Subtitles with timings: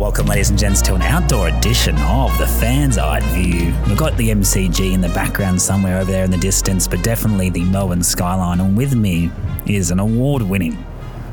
[0.00, 3.74] Welcome, ladies and gents, to an outdoor edition of the Fans Eye View.
[3.86, 7.50] We've got the MCG in the background somewhere over there in the distance, but definitely
[7.50, 8.60] the Melbourne skyline.
[8.60, 9.30] And with me
[9.66, 10.82] is an award winning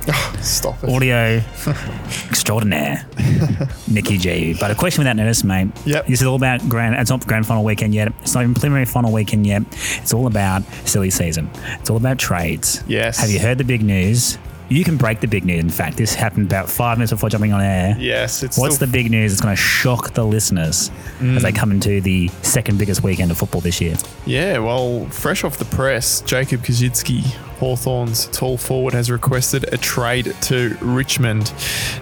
[0.42, 0.90] Stop it.
[0.90, 1.38] audio
[2.28, 3.08] extraordinaire,
[3.88, 4.54] Nicky G.
[4.60, 5.70] But a question without notice, mate.
[5.86, 6.08] Yep.
[6.08, 6.96] This is all about grand.
[6.96, 8.12] It's not grand final weekend yet.
[8.22, 9.62] It's not even preliminary final weekend yet.
[9.72, 11.50] It's all about silly season.
[11.80, 12.84] It's all about trades.
[12.86, 13.18] Yes.
[13.20, 14.38] Have you heard the big news?
[14.70, 15.64] You can break the big news.
[15.64, 17.96] In fact, this happened about five minutes before jumping on air.
[17.98, 21.52] Yes, it's What's still, the big news that's going to shock the listeners as they
[21.52, 23.96] come into the second biggest weekend of football this year?
[24.26, 27.24] Yeah, well, fresh off the press, Jacob Koschitzke,
[27.60, 31.54] Hawthorn's tall forward, has requested a trade to Richmond.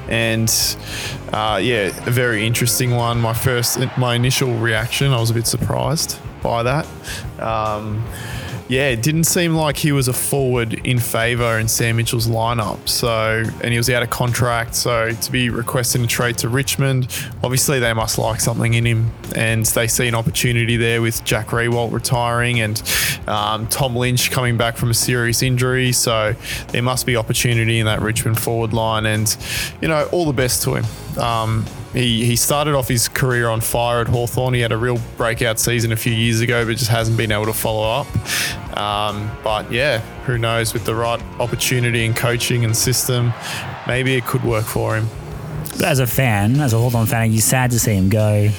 [0.09, 0.49] And
[1.31, 3.21] uh, yeah, a very interesting one.
[3.21, 6.87] My first, my initial reaction, I was a bit surprised by that.
[7.39, 8.03] Um,
[8.67, 12.89] yeah, it didn't seem like he was a forward in favour in Sam Mitchell's lineup.
[12.89, 14.75] So, and he was out of contract.
[14.75, 17.07] So, to be requesting a trade to Richmond,
[17.43, 21.47] obviously they must like something in him, and they see an opportunity there with Jack
[21.47, 22.81] Riewoldt retiring and
[23.27, 25.91] um, Tom Lynch coming back from a serious injury.
[25.91, 26.33] So,
[26.69, 29.35] there must be opportunity in that Richmond forward line, and
[29.79, 30.85] you know, all the best to him.
[31.19, 31.65] Um,
[31.95, 34.53] he, he started off his career on fire at Hawthorn.
[34.53, 37.45] He had a real breakout season a few years ago, but just hasn't been able
[37.45, 38.77] to follow up.
[38.77, 40.73] Um, but yeah, who knows?
[40.73, 43.33] With the right opportunity and coaching and system,
[43.87, 45.07] maybe it could work for him.
[45.71, 48.49] But as a fan, as a Hawthorn fan, are you sad to see him go?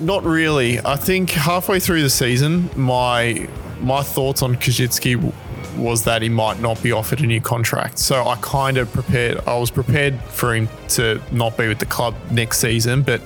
[0.00, 0.78] Not really.
[0.84, 3.48] I think halfway through the season, my
[3.80, 5.32] my thoughts on Koschitzke
[5.76, 7.98] was that he might not be offered a new contract.
[7.98, 9.38] So I kind of prepared.
[9.46, 13.20] I was prepared for him to not be with the club next season, but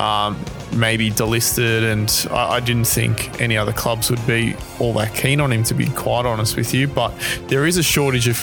[0.00, 0.38] um,
[0.74, 1.90] maybe delisted.
[1.90, 5.64] And I, I didn't think any other clubs would be all that keen on him,
[5.64, 6.88] to be quite honest with you.
[6.88, 7.12] But
[7.48, 8.38] there is a shortage of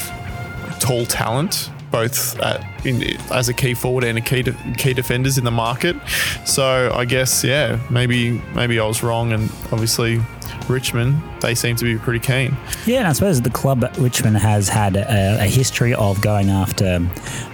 [0.80, 1.72] tall talent.
[1.92, 5.52] Both at, in, as a key forward and a key de- key defenders in the
[5.52, 5.96] market,
[6.46, 10.20] so I guess yeah, maybe maybe I was wrong, and obviously
[10.70, 12.56] Richmond they seem to be pretty keen.
[12.86, 16.50] Yeah, and I suppose the club at Richmond has had a, a history of going
[16.50, 17.00] after,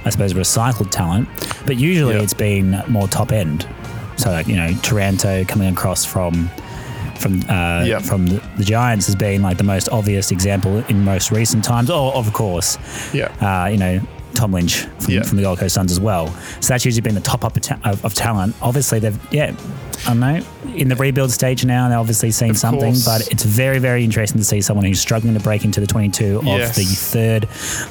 [0.06, 1.28] I suppose, recycled talent,
[1.66, 2.22] but usually Yeah.
[2.22, 3.68] it's been more top end.
[4.18, 6.50] So, like, you know, Taranto coming across from
[7.20, 8.00] from uh, Yeah.
[8.00, 11.90] from the, the Giants has been like the most obvious example in most recent times.
[11.90, 12.78] Or, of course,
[13.14, 13.30] Yeah.
[13.42, 14.02] uh, you know,
[14.34, 15.24] Tom Lynch from, Yeah.
[15.24, 16.28] from the Gold Coast Suns as well.
[16.60, 18.56] So that's usually been the top up of, ta- of, of talent.
[18.62, 19.56] Obviously, they've, yeah,
[20.06, 20.42] I don't know,
[20.76, 23.06] in the rebuild stage now, they're obviously seeing Of something, course.
[23.06, 26.38] but it's very, very interesting to see someone who's struggling to break into the 22
[26.40, 26.76] of Yes.
[26.76, 27.48] the third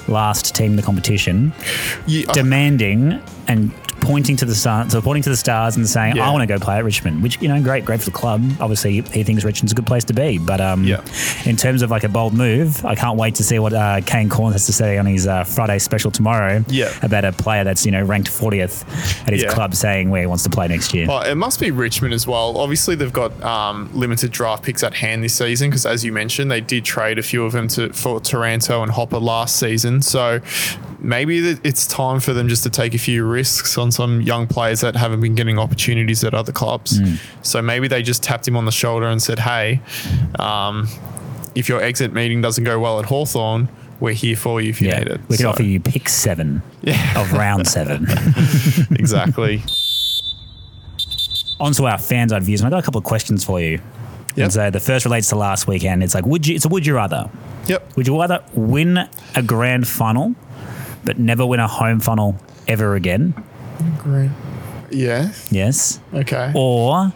[0.08, 1.52] last team in the competition,
[2.06, 6.28] Yeah, demanding and pointing to the stars, so pointing to the stars and saying, Yeah.
[6.28, 8.42] "I want to go play at Richmond," which you know, great, great for the club.
[8.60, 10.38] Obviously, he thinks Richmond's a good place to be.
[10.38, 11.00] But um, Yeah.
[11.44, 14.28] in terms of like a bold move, I can't wait to see what uh, Kane
[14.28, 16.64] Cornes has to say on his uh, Friday special tomorrow.
[16.68, 16.90] Yeah.
[17.02, 18.84] about a player that's you know ranked 40th
[19.26, 19.48] at his Yeah.
[19.50, 21.06] club, saying where he wants to play next year.
[21.06, 22.56] Well, it must be Richmond as well.
[22.58, 26.50] Obviously, they've got um, limited draft picks at hand this season because, as you mentioned,
[26.50, 30.00] they did trade a few of them to for Taranto and Hopper last season.
[30.02, 30.40] So
[31.02, 34.80] maybe it's time for them just to take a few risks on some young players
[34.80, 36.98] that haven't been getting opportunities at other clubs.
[37.42, 39.80] So maybe they just tapped him on the shoulder and said, "Hey,
[40.38, 40.88] um,
[41.54, 43.68] if your exit meeting doesn't go well at Hawthorn,
[44.00, 46.08] we're here for you if you yeah, need it." we can So- offer you pick
[46.08, 46.62] seven
[47.16, 48.06] of round seven.
[48.92, 49.62] exactly.
[51.58, 53.80] On to our fans' eye views, and I got a couple of questions for you.
[54.36, 54.44] Yep.
[54.44, 56.02] And so the first relates to last weekend.
[56.02, 56.54] It's like, would you?
[56.54, 57.28] It's a would you rather?
[57.66, 57.96] Yep.
[57.96, 58.96] Would you rather win
[59.34, 60.34] a grand final,
[61.04, 62.36] but never win a home final
[62.68, 63.34] ever again?
[63.98, 64.30] Great.
[64.90, 65.32] Yeah.
[65.50, 66.00] Yes.
[66.12, 66.52] Okay.
[66.54, 67.12] Or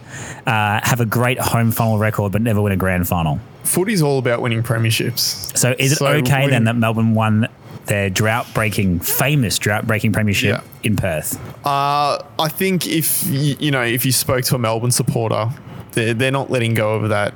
[0.47, 3.41] uh, have a great home final record, but never win a grand final.
[3.65, 5.57] Footy's all about winning premierships.
[5.57, 7.49] So is it So okay then that Melbourne won
[7.87, 10.71] their drought-breaking, famous drought-breaking premiership Yeah.
[10.85, 11.39] in Perth?
[11.67, 15.49] Uh, I think if you, you know if you spoke to a Melbourne supporter,
[15.93, 17.35] they're, they're not letting go of that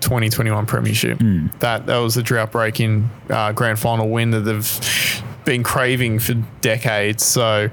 [0.00, 1.18] 2021 premiership.
[1.60, 6.34] That that was a drought breaking uh, grand final win that they've been craving for
[6.60, 7.24] decades.
[7.24, 7.68] So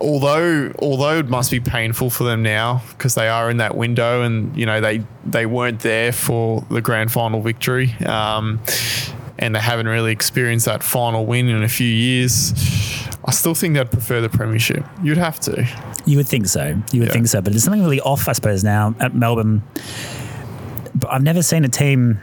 [0.00, 4.22] although although it must be painful for them now because they are in that window
[4.22, 7.92] and you know they they weren't there for the grand final victory.
[8.04, 8.60] Um,
[9.38, 12.54] and they haven't really experienced that final win in a few years.
[13.22, 14.82] I still think they'd prefer the premiership.
[15.02, 15.66] You'd have to.
[16.06, 16.68] You would think so.
[16.90, 17.12] You would Yeah.
[17.12, 17.42] think so.
[17.42, 19.62] But there's something really off, I suppose, now at Melbourne.
[20.94, 22.18] But I've never seen a team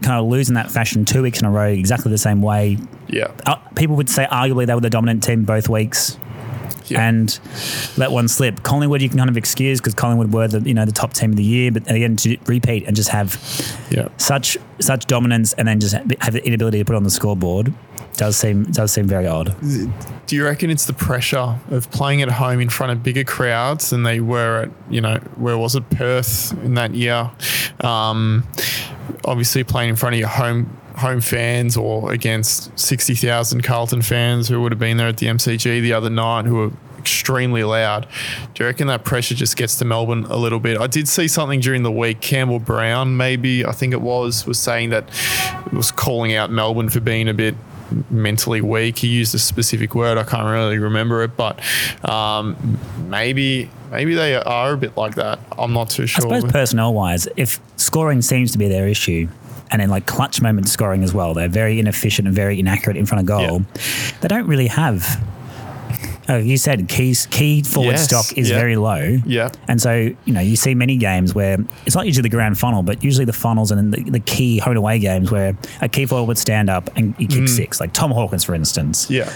[0.00, 2.78] kind of lose in that fashion two weeks in a row exactly the same way.
[3.08, 3.28] Yeah.
[3.46, 6.18] Uh, people would say arguably they were the dominant team both weeks.
[6.86, 7.06] Yeah.
[7.06, 7.38] and
[7.98, 8.62] let one slip.
[8.62, 11.28] Collingwood, you can kind of excuse because Collingwood were the you know the top team
[11.32, 13.36] of the year, but again to repeat and just have
[13.90, 14.08] Yeah.
[14.16, 17.74] such such dominance and then just have the inability to put on the scoreboard.
[18.14, 19.54] Does seem does seem very odd.
[20.26, 23.90] Do you reckon it's the pressure of playing at home in front of bigger crowds
[23.90, 27.30] than they were at, you know, where was it, Perth in that year?
[27.80, 28.44] Um,
[29.26, 34.60] obviously, playing in front of your home home fans or against 60,000 Carlton fans who
[34.60, 38.06] would have been there at the MCG the other night who were extremely loud.
[38.54, 40.78] Do you reckon that pressure just gets to Melbourne a little bit?
[40.78, 42.20] I did see something during the week.
[42.20, 45.08] Campbell Brown, maybe, I think it was, was saying that
[45.66, 47.54] it was calling out Melbourne for being a bit
[48.10, 48.98] mentally weak.
[48.98, 50.18] He used a specific word.
[50.18, 51.60] I can't really remember it, but
[52.08, 52.78] um,
[53.08, 55.38] maybe maybe they are a bit like that.
[55.56, 56.30] I'm not too sure.
[56.32, 59.28] I suppose personnel wise, if scoring seems to be their issue,
[59.70, 63.06] and then like clutch moment scoring as well, they're very inefficient and very inaccurate in
[63.06, 63.60] front of goal.
[63.60, 64.12] Yeah.
[64.20, 65.24] They don't really have.
[66.30, 68.58] Oh, you said key key forward Yes, stock is yeah.
[68.58, 69.18] very low.
[69.24, 69.50] Yeah.
[69.66, 71.56] And so, you know, you see many games where
[71.86, 74.76] it's not usually the grand final, but usually the finals and the, the key home
[74.76, 78.10] away games where a key forward would stand up and he kick six, like Tom
[78.10, 79.06] Hawkins, for instance.
[79.06, 79.10] Mm.
[79.10, 79.32] yeah,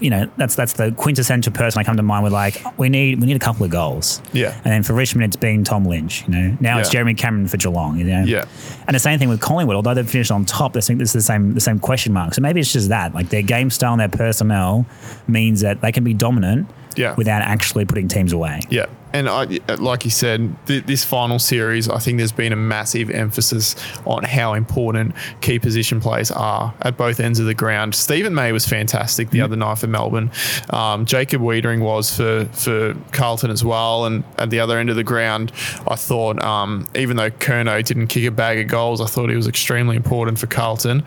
[0.00, 3.20] You know, that's that's the quintessential person I come to mind with like, we need
[3.20, 4.22] we need a couple of goals.
[4.32, 4.54] Yeah.
[4.64, 6.26] And then for Richmond, it's been Tom Lynch.
[6.26, 7.98] You know, now it's Jeremy Cameron for Geelong.
[7.98, 8.24] You know.
[8.24, 8.46] Yeah.
[8.86, 9.76] And the same thing with Collingwood.
[9.76, 12.34] Although they've finished on top, they think this is the same the same question mark.
[12.34, 14.86] So maybe it's just that, like their game style and their personnel
[15.28, 16.68] means that they can be dominant.
[16.96, 17.14] Yeah.
[17.14, 18.60] Without actually putting teams away.
[18.68, 19.44] Yeah, and I,
[19.76, 23.76] like you said, th- this final series, I think there's been a massive emphasis
[24.06, 27.94] on how important key position players are at both ends of the ground.
[27.94, 30.30] Steven May was fantastic the other night for Melbourne.
[30.70, 34.96] Um, Jacob Weitering was for for Carlton as well, and at the other end of
[34.96, 35.52] the ground,
[35.88, 39.36] I thought um, even though Curnow didn't kick a bag of goals, I thought he
[39.36, 41.04] was extremely important for Carlton.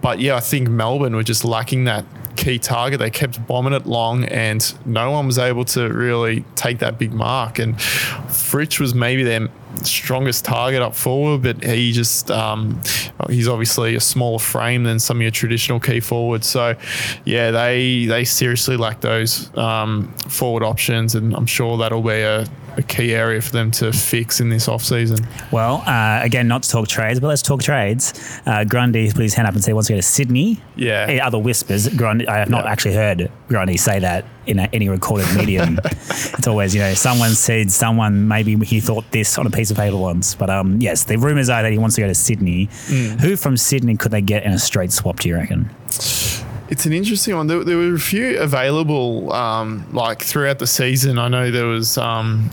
[0.00, 2.04] But yeah, I think Melbourne were just lacking that
[2.36, 2.98] key target.
[2.98, 7.12] They kept bombing it long, and no one was able to really take that big
[7.12, 7.58] mark.
[7.58, 9.48] And Fritsch was maybe their
[9.82, 12.80] strongest target up forward, but he just um,
[13.28, 16.46] he's obviously a smaller frame than some of your traditional key forwards.
[16.46, 16.76] So
[17.24, 22.46] yeah, they they seriously lack those um, forward options, and I'm sure that'll be a,
[22.78, 25.18] a key area for them to fix in this off season.
[25.50, 28.12] Well, uh, again, not to talk trades, but let's talk trades.
[28.46, 30.60] Uh, Grundy put his hand up and said he wants to go to Sydney.
[30.76, 31.06] Yeah.
[31.08, 31.88] Eh, Other whispers.
[31.88, 32.70] Grundy, I have not Yeah.
[32.72, 35.78] actually heard Grundy say that in a, any recorded medium.
[35.84, 39.76] it's always, you know, someone said someone maybe he thought this on a piece of
[39.76, 40.34] paper once.
[40.34, 42.66] But um, yes, the rumours are that he wants to go to Sydney.
[42.86, 43.20] Mm.
[43.20, 45.20] Who from Sydney could they get in a straight swap?
[45.20, 45.70] Do you reckon?
[46.66, 47.46] It's an interesting one.
[47.46, 51.18] There, there were a few available, um, like throughout the season.
[51.18, 52.50] I know there was um,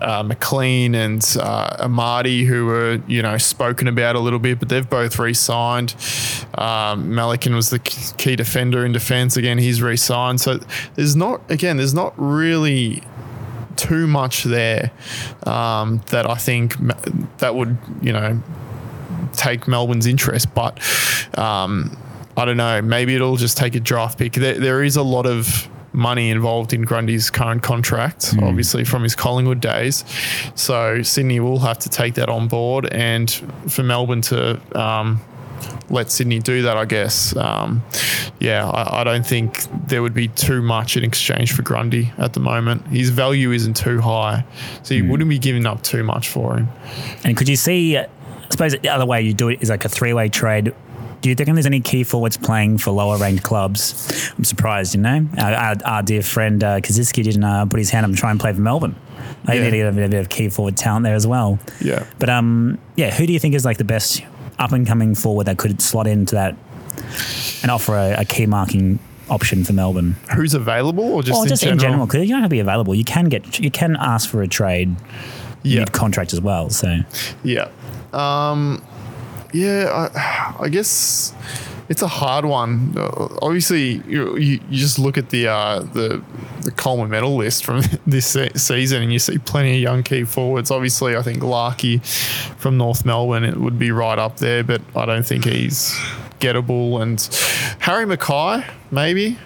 [0.00, 4.70] uh, McLean and uh, Amartey who were, you know, spoken about a little bit, but
[4.70, 5.94] they've both re-signed.
[6.54, 9.36] Um, Malikan was the key defender in defence.
[9.36, 10.40] Again, he's re-signed.
[10.40, 10.58] So
[10.94, 13.02] there's not, again, there's not really
[13.76, 14.90] too much there
[15.46, 16.76] um, that I think
[17.38, 18.42] that would, you know,
[19.34, 20.80] take Melbourne's interest, but
[21.38, 21.96] um,
[22.36, 22.80] I don't know.
[22.82, 24.34] Maybe it'll just take a draft pick.
[24.34, 29.16] There, there is a lot of money involved in Grundy's current contract, obviously from his
[29.16, 30.04] Collingwood days.
[30.54, 33.30] So Sydney will have to take that on board, and
[33.68, 34.60] for Melbourne to.
[34.78, 35.20] Um,
[35.90, 37.36] let Sydney do that, I guess.
[37.36, 37.82] Um,
[38.38, 42.32] yeah, I, I don't think there would be too much in exchange for Grundy at
[42.32, 42.86] the moment.
[42.86, 44.44] His value isn't too high,
[44.82, 46.68] so you wouldn't be giving up too much for him.
[47.24, 47.98] And could you see?
[47.98, 48.06] I
[48.50, 50.72] suppose the other way you do it is like a three-way trade.
[51.20, 54.32] Do you think there's any key forwards playing for lower ranked clubs?
[54.38, 55.26] I'm surprised, you know.
[55.38, 58.30] Our, our, our dear friend uh, Koschitzke didn't uh, put his hand up and try
[58.30, 58.96] and play for Melbourne.
[59.44, 59.64] They Yeah.
[59.64, 61.58] need to get a bit, a bit of key forward talent there as well.
[61.80, 62.06] Yeah.
[62.18, 64.22] But um, yeah, who do you think is like the best
[64.58, 66.56] up and coming forward that could slot into that
[67.62, 70.16] and offer a, a key marking option for Melbourne?
[70.34, 71.74] Who's available or just, or in, just general?
[71.74, 72.94] in general, because you don't have to be available.
[72.94, 74.96] You can get you can ask for a trade
[75.62, 75.80] Yeah.
[75.80, 76.70] mid contract as well.
[76.70, 77.00] So
[77.44, 77.68] Yeah.
[78.14, 78.82] Um,
[79.52, 81.34] yeah, I, I guess
[81.88, 82.94] it's a hard one.
[82.96, 86.22] Uh, obviously, you, you, you just look at the uh, the
[86.62, 90.24] the Coleman medal list from this se- season, and you see plenty of young key
[90.24, 90.70] forwards.
[90.70, 91.98] Obviously, I think Larkey
[92.58, 95.92] from North Melbourne it would be right up there, but I don't think he's
[96.38, 97.02] gettable.
[97.02, 97.20] And
[97.80, 99.36] Harry McKay, maybe.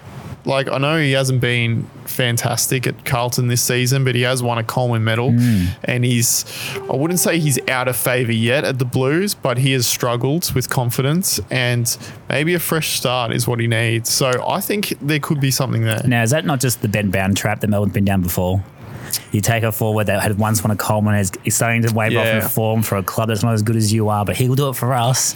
[0.45, 4.57] Like I know he hasn't been fantastic at Carlton this season, but he has won
[4.57, 5.65] a Coleman medal, hmm.
[5.83, 6.45] and he's
[6.89, 10.51] I wouldn't say he's out of favour yet at the Blues, but he has struggled
[10.53, 11.97] with confidence, and
[12.29, 14.11] maybe a fresh start is what he needs.
[14.11, 16.01] So I think there could be something there.
[16.05, 18.63] now is that not just the Ben Brown trap that Melbourne's been down before?
[19.31, 22.15] You take a forward that had once won a Coleman, is, is starting to wave
[22.17, 22.41] off Yeah.
[22.43, 24.69] in form for a club that's not as good as you are, but he'll do
[24.69, 25.35] it for us.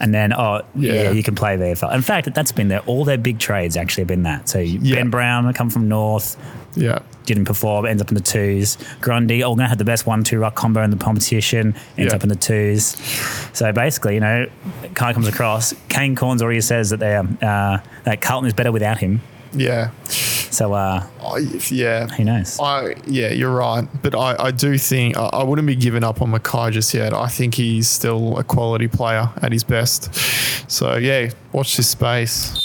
[0.00, 0.92] And then, oh, yeah.
[0.92, 1.10] Yeah.
[1.12, 1.92] you can play VFL.
[1.94, 2.80] In fact, that's been there.
[2.80, 4.48] All their big trades actually have been that.
[4.48, 4.96] So Yeah.
[4.96, 6.36] Ben Brown, come from North,
[6.76, 6.98] Yeah.
[7.26, 8.78] didn't perform, ends up in the twos.
[9.00, 12.22] Grundy, all going to have the best one-two ruck combo in the competition, ends up
[12.22, 12.96] in the twos.
[13.52, 14.46] So basically, you know,
[14.94, 15.74] kind of comes across.
[15.88, 19.20] Kane Cornes already says that they are, uh, that Carlton is better without him.
[19.52, 19.90] Yeah.
[20.50, 21.38] So uh, I,
[21.70, 22.06] yeah.
[22.08, 22.58] who knows?
[22.60, 26.20] I yeah, you're right, but I, I do think I, I wouldn't be giving up
[26.22, 27.14] on McKay just yet.
[27.14, 30.12] I think he's still a quality player at his best.
[30.70, 32.56] So yeah, watch this space.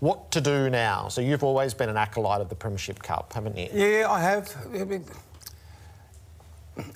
[0.00, 1.08] What to do now?
[1.08, 3.68] So you've always been an acolyte of the Premiership Cup, haven't you?
[3.72, 4.54] Yeah, I have.
[4.72, 5.04] I mean,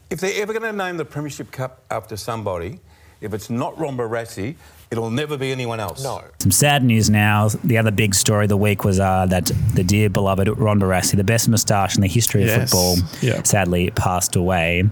[0.08, 2.78] If they're ever going to name the Premiership Cup after somebody,
[3.20, 4.54] if it's not Ron Barassi,
[4.92, 6.04] it'll never be anyone else.
[6.04, 6.22] No.
[6.38, 7.48] Some sad news now.
[7.64, 11.16] The other big story of the week was uh, that the dear beloved Ron Barassi,
[11.16, 12.70] the best moustache in the history of Yes.
[12.70, 13.42] football, Yeah.
[13.42, 14.84] sadly passed away.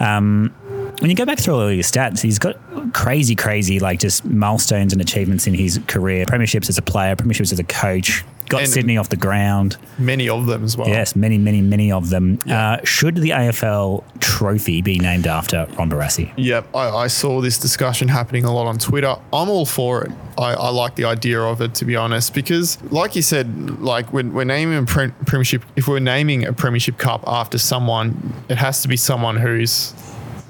[0.00, 0.54] Um,
[1.00, 2.56] when you go back through all his stats, he's got
[2.94, 6.24] crazy, crazy, like just milestones and achievements in his career.
[6.24, 9.76] Premierships as a player, premierships as a coach, got And- Sydney off the ground.
[9.98, 10.88] Many of them as well.
[10.88, 12.38] Yes, many, many, many of them.
[12.48, 16.32] Uh, should the AFL trophy be named after Ron Barassi?
[16.36, 19.14] Yep, I, I saw this discussion happening a lot on Twitter.
[19.32, 20.12] I'm all for it.
[20.38, 24.12] I, I like the idea of it, to be honest, because, like you said, like
[24.12, 28.58] when we're naming a pre- premiership, if we're naming a premiership cup after someone, it
[28.58, 29.94] has to be someone who's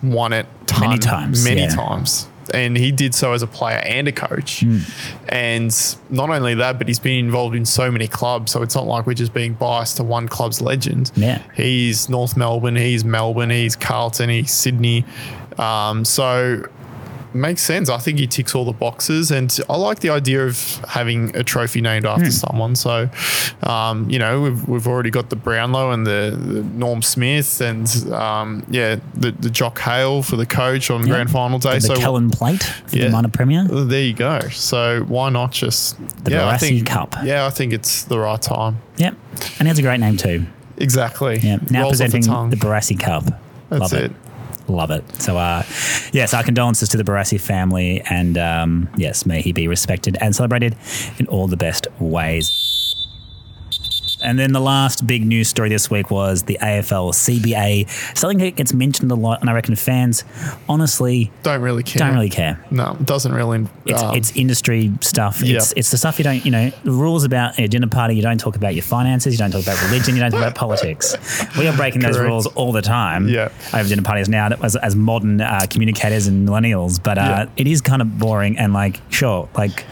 [0.03, 1.69] won it ton, Many times, many yeah.
[1.69, 2.29] times.
[2.53, 4.61] And he did so as a player and a coach.
[4.61, 4.79] Hmm.
[5.29, 8.53] And not only that, but he's been involved in so many clubs.
[8.53, 11.11] So it's not like we're just being biased to one club's legend.
[11.17, 11.43] Yeah.
[11.55, 15.05] He's North Melbourne, he's Melbourne, he's Carlton, he's Sydney.
[15.59, 16.67] Um, so
[17.37, 17.89] makes sense.
[17.89, 21.43] I think he ticks all the boxes, and I like the idea of having a
[21.45, 22.77] trophy named after someone.
[22.77, 23.09] So,
[23.63, 27.87] um, you know, we've, we've already got the Brownlow and the, the Norm Smith, and
[28.13, 31.79] um, yeah, the, the Jock McHale for the coach on grand final day.
[31.79, 33.05] So, the so Kellen Plate for Yeah.
[33.05, 33.65] the minor premier?
[33.65, 34.41] there you go.
[34.49, 36.47] So why not just The yeah?
[36.49, 37.15] I Barassi think Cup.
[37.23, 38.79] yeah, I think it's the right time.
[38.97, 39.15] Yep.
[39.59, 40.47] And he has a great name too.
[40.79, 41.39] Exactly.
[41.39, 41.59] Yeah.
[41.71, 43.25] Now Rolls off the presenting the Barassi Cup.
[43.69, 44.05] That's Love it.
[44.11, 44.13] it.
[44.69, 45.05] Love it.
[45.23, 45.63] So, uh,
[46.13, 50.35] yes, our condolences to the Barassi family, and um, yes, may he be respected and
[50.35, 50.77] celebrated
[51.19, 52.66] in all the best ways.
[54.27, 58.57] And then the last big news story this week was the AFL CBA, something that
[58.57, 60.25] gets mentioned a lot, and I reckon fans
[60.69, 62.01] honestly Don't really care.
[62.01, 62.63] don't really care.
[62.71, 63.67] No, it doesn't really.
[63.85, 65.41] It's, um, it's industry stuff.
[65.43, 65.57] Yeah.
[65.59, 68.17] It's, it's the stuff you don't, you know, the rules about a dinner party.
[68.17, 69.33] You don't talk about your finances.
[69.33, 70.15] You don't talk about religion.
[70.17, 71.15] You don't talk about politics.
[71.57, 73.51] We are breaking those rules all the time Yeah.
[73.73, 77.01] over dinner parties now as, as modern uh, communicators and millennials.
[77.03, 77.47] But uh, Yeah.
[77.57, 79.85] it is kind of boring and like, sure, like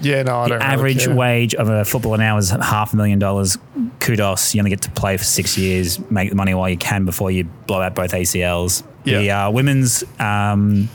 [0.00, 0.58] yeah, no, I the don't.
[0.60, 1.14] really average care.
[1.14, 3.58] wage of a footballer now is half a million dollars.
[4.00, 4.54] Kudos.
[4.54, 7.30] You only get to play for six years, make the money while you can before
[7.30, 8.82] you blow out both ACLs.
[9.04, 10.88] The uh, women's um,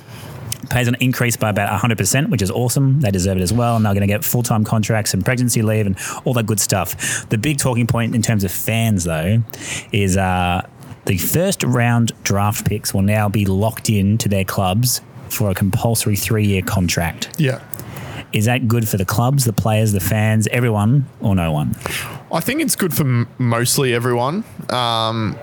[0.69, 2.99] pays an increase by about 100%, which is awesome.
[3.01, 3.75] They deserve it as well.
[3.75, 6.59] And they're going to get full time contracts and pregnancy leave and all that good
[6.59, 7.27] stuff.
[7.29, 9.41] The big talking point in terms of fans, though,
[9.91, 10.67] is uh,
[11.05, 15.53] the first round draft picks will now be locked in to their clubs for a
[15.55, 17.29] compulsory three year contract.
[17.39, 17.61] Yeah.
[18.35, 21.73] Is that good for the clubs, the players, the fans, everyone, or no one?
[22.33, 24.43] I think it's good for m- mostly everyone.
[24.69, 25.37] Um,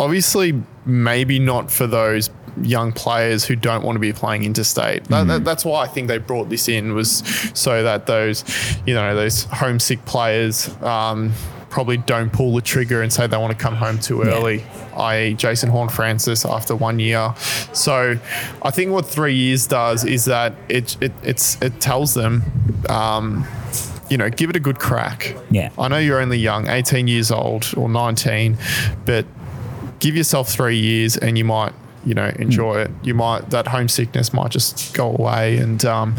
[0.00, 2.30] obviously, maybe not for those
[2.62, 5.04] young players who don't want to be playing interstate.
[5.04, 7.18] That, that, that's why I think they brought this in was
[7.54, 8.42] so that those,
[8.86, 11.32] you know, those homesick players um,
[11.76, 14.64] probably don't pull the trigger and say they want to come home too early.
[14.96, 17.34] I.e., Jason Horne-Francis after one year.
[17.74, 18.18] So,
[18.62, 22.44] I think what three years does is that it it it's it tells them.
[22.88, 23.46] Um,
[24.08, 25.36] you know, give it a good crack.
[25.50, 25.68] Yeah.
[25.78, 28.56] I know you're only young, 18 years old or 19,
[29.04, 29.26] but
[29.98, 31.74] give yourself three years and you might,
[32.06, 32.90] you know, enjoy it.
[33.02, 35.56] You might, that homesickness might just go away.
[35.58, 36.16] And um,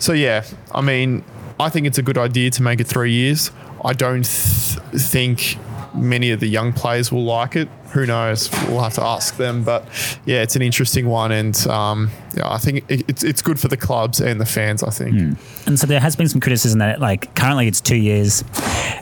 [0.00, 1.24] so, yeah, I mean,
[1.60, 3.52] I think it's a good idea to make it three years.
[3.84, 5.56] I don't th- think
[5.94, 7.68] many of the young players will like it.
[7.92, 8.48] Who knows?
[8.68, 9.64] We'll have to ask them.
[9.64, 9.84] But
[10.24, 11.32] yeah, it's an interesting one.
[11.32, 14.84] And um, yeah, I think it, it's, it's good for the clubs and the fans,
[14.84, 15.36] I think.
[15.66, 18.44] And so there has been some criticism that, like, currently it's two years,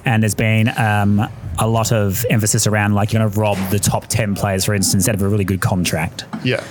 [0.06, 1.20] and there's been um,
[1.58, 4.72] a lot of emphasis around, like, you're going to rob the top 10 players, for
[4.74, 6.64] instance, out of a really good contract Yeah.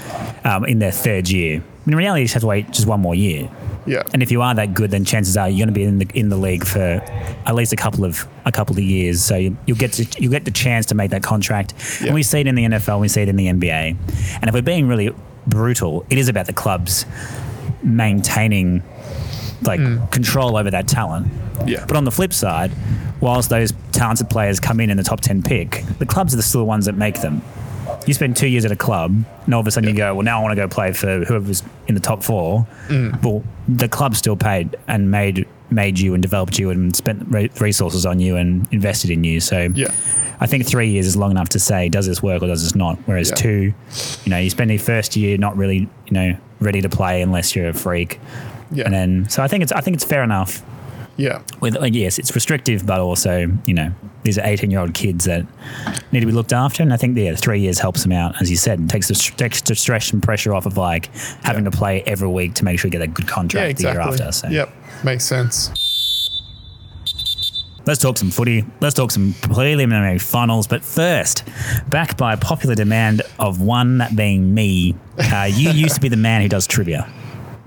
[0.44, 1.62] um, in their third year.
[1.86, 3.48] In reality, you just have to wait just one more year.
[3.88, 4.04] Yeah.
[4.14, 6.08] And if you are that good, then chances are you're going to be in the
[6.14, 9.24] in the league for at least a couple of a couple of years.
[9.24, 11.74] So you, you'll get to you get the chance to make that contract.
[12.00, 12.08] Yeah.
[12.08, 13.98] And we see it in the NFL, we see it in the NBA.
[14.42, 15.14] And if we're being really
[15.48, 17.06] brutal, it is about the clubs
[17.84, 18.84] maintaining
[19.62, 20.06] like hmm.
[20.08, 21.28] control over that talent.
[21.66, 21.86] Yeah.
[21.88, 22.72] But on the flip side,
[23.20, 26.62] whilst those talented players come in in the top 10 pick, the clubs are still
[26.62, 27.42] the ones that make them.
[28.06, 29.12] You spend two years at a club,
[29.46, 31.26] and all of a sudden you go, well, now I want to go play for
[31.26, 32.66] whoever's in the top four.
[32.88, 33.22] Mm.
[33.24, 37.50] Well, the club still paid and made made you and developed you and spent re-
[37.60, 39.42] resources on you and invested in you.
[39.42, 39.92] So Yeah.
[40.40, 42.74] I think three years is long enough to say, does this work or does this
[42.74, 42.98] not?
[43.06, 43.36] Whereas Yeah.
[43.36, 43.74] two,
[44.24, 47.54] you know, you spend your first year not really, you know, ready to play unless
[47.54, 48.18] you're a freak.
[48.72, 48.86] Yeah.
[48.86, 50.64] And then, so I think it's, I think it's fair enough.
[51.18, 51.42] Yeah.
[51.62, 53.92] With like, yes, it's restrictive, but also, you know,
[54.24, 55.46] these are 18 year old kids that
[56.12, 56.84] need to be looked after.
[56.84, 59.16] And I think, yeah, three years helps them out, as you said, and takes the,
[59.16, 61.08] takes the stress and pressure off of like
[61.44, 61.72] having Yeah.
[61.72, 63.92] to play every week to make sure you get a good Yeah, contract the year
[64.00, 64.22] exactly.
[64.26, 64.32] after.
[64.32, 64.70] So Yep.
[65.04, 65.72] Makes sense.
[67.86, 68.66] Let's talk some footy.
[68.82, 70.68] Let's talk some preliminary finals.
[70.68, 71.44] But first,
[71.90, 76.18] back by popular demand of one, that being me, uh, you used to be the
[76.18, 77.10] man who does trivia.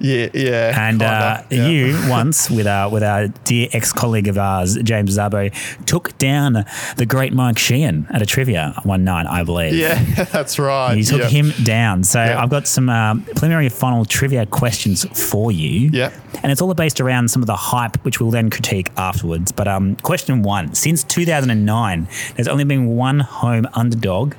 [0.00, 0.88] Yeah, yeah.
[0.88, 1.68] And uh, yeah.
[1.68, 5.52] you once, with our with our dear ex colleague of ours, James Zabo,
[5.84, 6.64] took down
[6.96, 9.74] the great Mike Sheehan at a trivia one night, I believe.
[9.74, 10.02] Yeah,
[10.32, 10.94] that's right.
[10.94, 11.30] You took Yep.
[11.30, 12.02] him down.
[12.04, 12.42] So Yeah.
[12.42, 15.90] I've got some um, preliminary final trivia questions for you.
[15.92, 16.10] Yeah.
[16.42, 19.52] And it's all based around some of the hype, which we'll then critique afterwards.
[19.52, 24.34] But um, question one Since 2009, there's only been one home underdog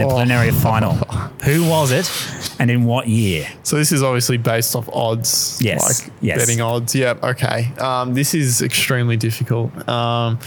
[0.00, 0.10] in a Oh.
[0.10, 0.92] preliminary final.
[1.44, 2.10] Who was it
[2.58, 3.46] and in what year?
[3.62, 5.58] So this is obviously based off odds.
[5.62, 6.38] Yes, Like yes.
[6.38, 6.94] betting odds.
[6.94, 7.22] Yep.
[7.22, 7.72] Okay.
[7.78, 9.70] Um, this is extremely difficult.
[9.88, 10.38] Um,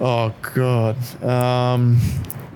[0.00, 0.96] oh god.
[1.24, 1.98] Um,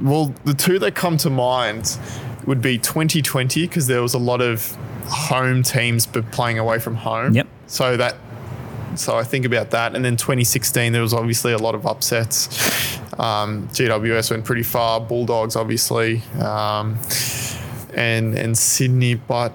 [0.00, 1.98] well, the two that come to mind
[2.46, 4.76] would be 2020 because there was a lot of
[5.06, 7.34] home teams but playing away from home.
[7.34, 7.46] Yep.
[7.66, 8.16] So that.
[8.96, 12.46] So I think about that, and then 2016 there was obviously a lot of upsets.
[13.18, 15.00] Um, GWS went pretty far.
[15.00, 16.23] Bulldogs obviously.
[16.40, 16.99] Um,
[17.94, 19.52] and and Sydney, but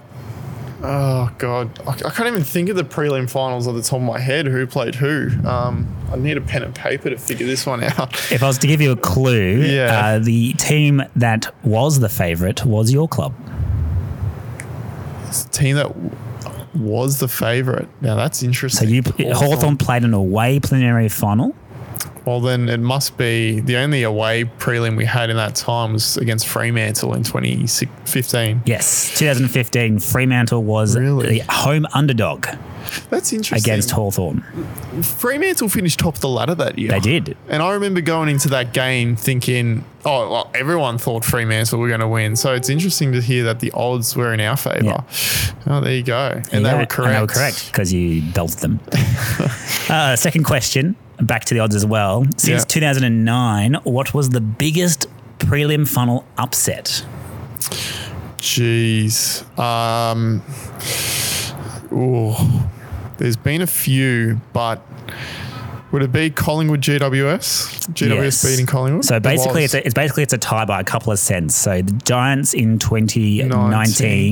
[0.81, 4.03] oh god, I, I can't even think of the prelim finals off the top of
[4.03, 4.45] my head.
[4.45, 5.29] Who played who?
[5.45, 8.13] Um, I need a pen and paper to figure this one out.
[8.31, 10.15] If I was to give you a clue, Yeah.
[10.15, 13.33] uh, the team that was the favourite was your club.
[15.27, 15.93] It's the team that
[16.75, 17.87] was the favourite.
[18.01, 18.87] Now that's interesting.
[18.87, 18.93] So
[19.25, 21.55] you Hawthorn played an away preliminary final.
[22.29, 26.15] Well, then it must be the only away prelim we had in that time was
[26.15, 28.61] against Fremantle in 2015.
[28.67, 31.39] Yes, 2015, Fremantle was Really?
[31.39, 32.45] the home underdog
[33.09, 33.67] That's interesting.
[33.67, 34.41] against Hawthorn.
[35.01, 36.91] Fremantle finished top of the ladder that year.
[36.91, 37.35] They did.
[37.47, 41.99] And I remember going into that game thinking, oh, well, everyone thought Fremantle were going
[41.99, 42.35] to win.
[42.35, 45.03] So it's interesting to hear that the odds were in our favour.
[45.65, 46.43] Oh, there you go.
[46.51, 46.99] And they were correct.
[46.99, 48.79] And they were correct because you belted them.
[49.89, 52.25] uh, second question, back to the odds as well.
[52.37, 52.65] Since Yeah.
[52.65, 55.07] 2009, what was the biggest
[55.39, 57.03] prelim funnel upset?
[58.37, 59.43] Jeez.
[59.59, 60.41] Um,
[61.91, 62.35] ooh,
[63.17, 64.81] there's been a few, but
[65.91, 67.89] would it be Collingwood GWS?
[67.93, 68.45] GWS Yes.
[68.45, 69.03] beating Collingwood?
[69.05, 69.73] So basically, was.
[69.73, 71.55] it's, a, it's basically it's a tie by a couple of cents.
[71.55, 73.69] So the Giants in 2019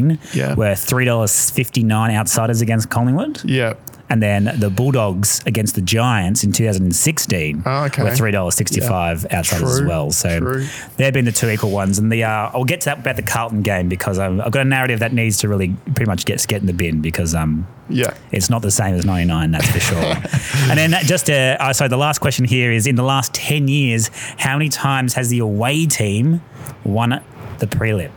[0.08, 0.54] 19, yeah.
[0.56, 3.44] were three dollars fifty nine outsiders against Collingwood.
[3.44, 3.74] yeah.
[4.10, 8.04] And then the Bulldogs against the Giants in 2016 Oh, okay.
[8.04, 10.12] were three dollars sixty five outsiders as well.
[10.12, 10.66] So true.
[10.96, 12.00] they've been the two equal ones.
[12.00, 14.62] And the uh, I'll get to that about the Carlton game because I've, I've got
[14.62, 17.68] a narrative that needs to really pretty much get get in the bin because um
[17.90, 18.14] Yeah.
[18.32, 19.98] it's not the same as 99, that's for sure.
[20.70, 23.34] and then that just, uh, uh, so the last question here is in the last
[23.34, 26.42] 10 years, how many times has the away team
[26.86, 27.22] won
[27.60, 28.12] the prelim?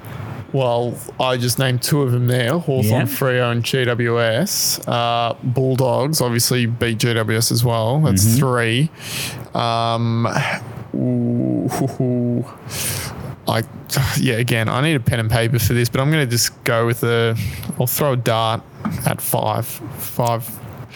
[0.52, 3.02] Well, I just named two of them there Hawthorn, Yeah.
[3.02, 4.84] Freo, and GWS.
[4.88, 8.00] Uh, Bulldogs obviously beat GWS as well.
[8.00, 8.38] That's Mm-hmm.
[8.38, 8.90] three.
[9.54, 10.26] Um,
[10.94, 12.44] ooh.
[13.48, 13.62] I,
[14.18, 16.62] yeah, again, I need a pen and paper for this, but I'm going to just
[16.64, 17.36] go with a,
[17.80, 18.62] I'll throw a dart
[19.06, 19.66] at five.
[19.66, 20.48] Five,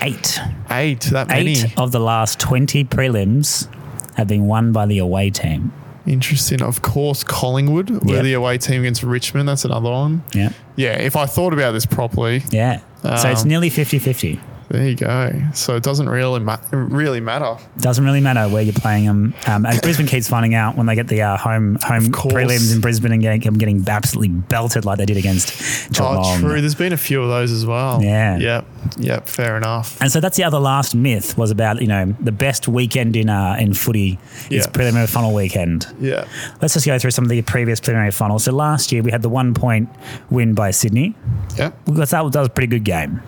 [0.03, 0.39] Eight.
[0.71, 1.53] eight, that many.
[1.53, 3.69] Eight of the last 20 prelims
[4.17, 5.73] have been won by the away team.
[6.07, 6.61] Interesting.
[6.63, 8.25] Of course, Collingwood were Yep.
[8.25, 9.49] the away team against Richmond.
[9.49, 10.23] That's another one.
[10.35, 10.51] Yeah.
[10.77, 12.81] Yeah, if I thought about this properly, Yeah.
[13.03, 14.41] so it's Um, nearly 50 50.
[14.69, 15.31] There you go.
[15.55, 17.57] So it doesn't really ma- really matter.
[17.79, 19.35] Doesn't really matter where you're playing them.
[19.47, 22.81] Um, and Brisbane keeps finding out when they get the uh, home home prelims in
[22.81, 26.25] Brisbane and getting, getting absolutely belted like they did against Geelong.
[26.25, 26.61] Oh, true.
[26.61, 28.03] There's been a few of those as well.
[28.03, 28.39] Yeah.
[28.39, 28.67] Yep.
[28.99, 29.29] Yep.
[29.29, 30.01] Fair enough.
[30.01, 33.29] And so that's the other last myth was about you know the best weekend in
[33.29, 34.19] uh, in footy
[34.51, 35.87] is preliminary funnel weekend.
[36.01, 36.27] Yeah.
[36.61, 38.45] Let's just go through some of the previous preliminary funnels.
[38.45, 39.89] So last year we had the one point
[40.31, 41.15] win by Sydney.
[41.57, 41.73] Yeah.
[41.85, 43.23] Because that was, that was a pretty good game.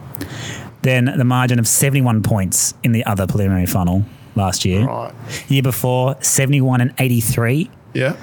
[0.86, 4.04] Then the margin of 71 points in the other preliminary funnel
[4.36, 4.86] last year.
[4.86, 5.12] Right.
[5.48, 8.14] Year before, 71 and 83 Yeah.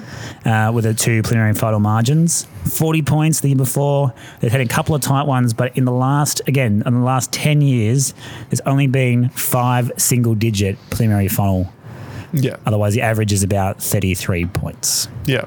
[0.46, 2.46] uh, with the two preliminary final margins.
[2.64, 4.14] 40 points the year before.
[4.40, 7.32] They've had a couple of tight ones, but in the last, again, in the last
[7.32, 8.14] 10 years,
[8.48, 11.70] there's only been five single digit preliminary final.
[12.34, 12.56] Yeah.
[12.66, 15.06] Otherwise, the average is about 33 points.
[15.24, 15.46] Yeah.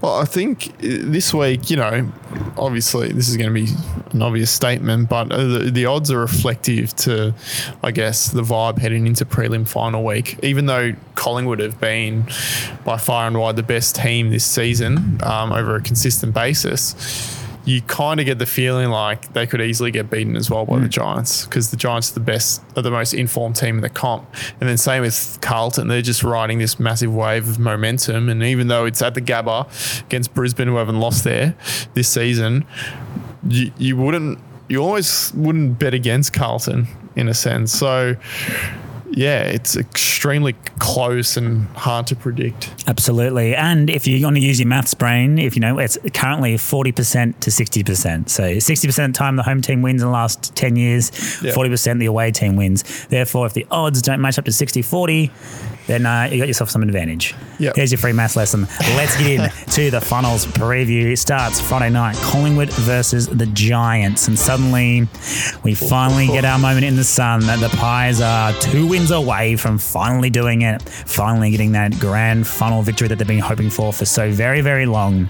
[0.00, 2.10] Well, I think uh, this week, you know,
[2.56, 3.68] obviously this is going to be
[4.12, 7.34] an obvious statement, but uh, the, the odds are reflective to,
[7.82, 10.38] I guess, the vibe heading into prelim final week.
[10.44, 12.28] Even though Collingwood have been
[12.84, 17.41] by far and wide the best team this season um, over a consistent basis.
[17.64, 20.76] You kind of get the feeling like they could easily get beaten as well by
[20.76, 20.90] the hmm.
[20.90, 24.26] Giants because the Giants are the best, are the most informed team in the comp.
[24.60, 28.28] And then same with Carlton, they're just riding this massive wave of momentum.
[28.28, 31.56] And even though it's at the Gabba against Brisbane, who haven't lost there
[31.94, 32.64] this season,
[33.46, 37.72] you, you wouldn't, you always wouldn't bet against Carlton in a sense.
[37.72, 38.16] So,
[39.14, 42.84] yeah, it's extremely close and hard to predict.
[42.86, 43.54] Absolutely.
[43.54, 47.38] And if you're going to use your maths brain, if you know, it's currently 40%
[47.40, 48.28] to 60%.
[48.28, 51.10] So 60% of the time the home team wins in the last 10 years,
[51.42, 51.52] Yeah.
[51.52, 53.06] 40% the away team wins.
[53.06, 55.30] Therefore, if the odds don't match up to 60 40,
[55.86, 57.34] then uh, you got yourself some advantage.
[57.58, 57.76] Yep.
[57.76, 58.62] Here's your free maths lesson.
[58.96, 61.12] Let's get in to the funnels preview.
[61.12, 64.28] It starts Friday night, Collingwood versus the Giants.
[64.28, 65.08] And suddenly
[65.64, 69.56] we finally get our moment in the sun that the Pies are two wins away
[69.56, 73.92] from finally doing it, finally getting that grand funnel victory that they've been hoping for
[73.92, 75.28] for so very, very long.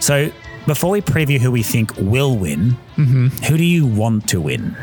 [0.00, 0.30] So
[0.66, 3.26] before we preview who we think will win, Mm-hmm.
[3.46, 4.76] who do you want to win?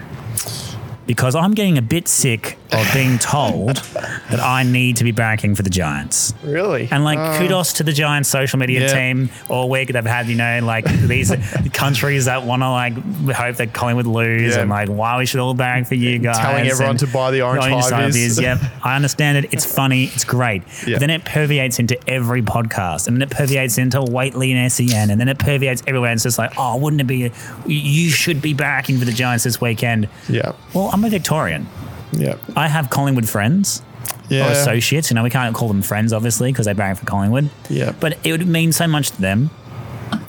[1.07, 5.55] Because I'm getting a bit sick of being told that I need to be barracking
[5.57, 6.33] for the Giants.
[6.43, 6.87] Really?
[6.89, 7.37] And like, oh.
[7.37, 8.93] kudos to the Giants social media Yeah.
[8.93, 9.89] team all week.
[9.91, 11.31] They've had, you know, like these
[11.73, 12.93] countries that want to like
[13.35, 14.61] hope that Collingwood lose Yeah.
[14.61, 16.37] and like why we should all barrack for you guys.
[16.37, 18.35] Telling everyone to buy the orange side high of vis.
[18.37, 19.53] this, Yep, I understand it.
[19.53, 20.05] It's funny.
[20.05, 20.63] It's great.
[20.87, 20.95] Yeah.
[20.95, 25.09] But then it permeates into every podcast, and then it permeates into Whateley and SEN,
[25.09, 26.11] and then it permeates everywhere.
[26.11, 27.31] And it's just like, oh, wouldn't it be?
[27.67, 30.07] You should be barracking for the Giants this weekend.
[30.29, 30.53] yeah.
[30.73, 31.67] Well, I'm a Victorian.
[32.11, 32.35] Yeah.
[32.55, 33.81] I have Collingwood friends
[34.29, 34.47] Yeah.
[34.47, 35.09] or associates.
[35.09, 37.49] You know, we can't call them friends, obviously, because they're barrack for Collingwood.
[37.69, 37.93] Yeah.
[37.99, 39.49] But it would mean so much to them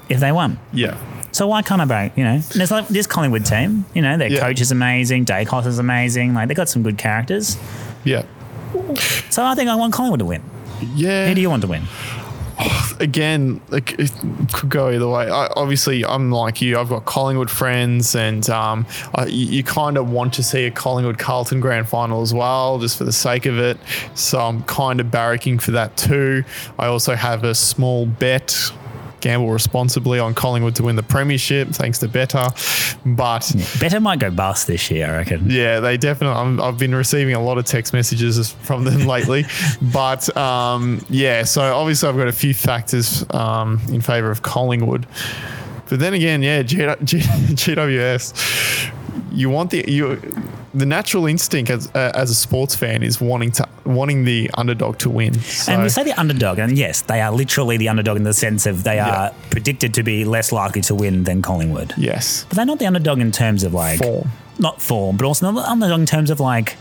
[0.08, 0.58] if they won.
[0.72, 0.96] Yeah.
[1.32, 2.16] So why can't I barrack?
[2.16, 3.84] You know, and there's like this Collingwood team.
[3.94, 4.40] You know, their Yeah.
[4.40, 5.24] coach is amazing.
[5.24, 6.34] Daicos is amazing.
[6.34, 7.56] Like they got some good characters.
[8.04, 8.22] Yeah.
[9.30, 10.42] So I think I want Collingwood to win.
[10.94, 11.28] Yeah.
[11.28, 11.82] Who do you want to win?
[13.00, 14.12] again, like it
[14.52, 15.30] could go either way.
[15.30, 16.78] I, obviously, I'm like you.
[16.78, 20.70] I've got Collingwood friends, and um, I, you, you kind of want to see a
[20.70, 23.78] Collingwood Carlton grand final as well, just for the sake of it.
[24.14, 26.44] So I'm kind of barracking for that too.
[26.78, 28.72] I also have a small bet.
[29.22, 32.50] Gamble responsibly on Collingwood to win the premiership, thanks to Betr.
[33.16, 33.42] But
[33.80, 35.48] Betr might go bust this year, I reckon.
[35.48, 36.36] yeah, they definitely.
[36.38, 39.46] I'm, I've been receiving a lot of text messages from them lately,
[39.80, 41.44] but um, yeah.
[41.44, 45.06] So obviously, I've got a few factors um, in favour of Collingwood,
[45.88, 47.18] but then again, yeah, G- G-
[47.56, 48.92] GWS.
[49.30, 50.16] You want the you
[50.74, 54.98] the natural instinct as uh, as a sports fan is wanting to wanting the underdog
[54.98, 55.34] to win.
[55.40, 58.32] So, And we say the underdog, and yes, they are literally the underdog in the
[58.34, 59.08] sense of they Yeah.
[59.26, 61.94] are predicted to be less likely to win than Collingwood.
[61.96, 64.30] yes, But they're not the underdog in terms of like Form.
[64.58, 66.76] not form, but also not the underdog in terms of like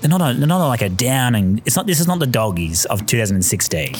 [0.00, 2.26] they're not a, they're not like a down and it's not this is not the
[2.26, 3.94] doggies of 2016.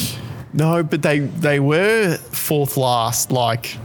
[0.55, 3.77] no, but they they were fourth last, like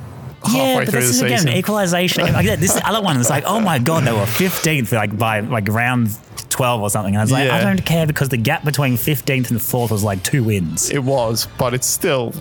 [0.43, 1.47] halfway yeah, but through this is season.
[1.47, 2.33] again equalization.
[2.33, 5.39] like, yeah, this other one is like, oh my god, they were 15th like by
[5.41, 6.09] like round
[6.49, 7.13] 12 or something.
[7.15, 10.03] And I was like, I don't care because the gap between 15th and 4th was
[10.03, 10.89] like two wins.
[10.89, 12.33] It was, but it's still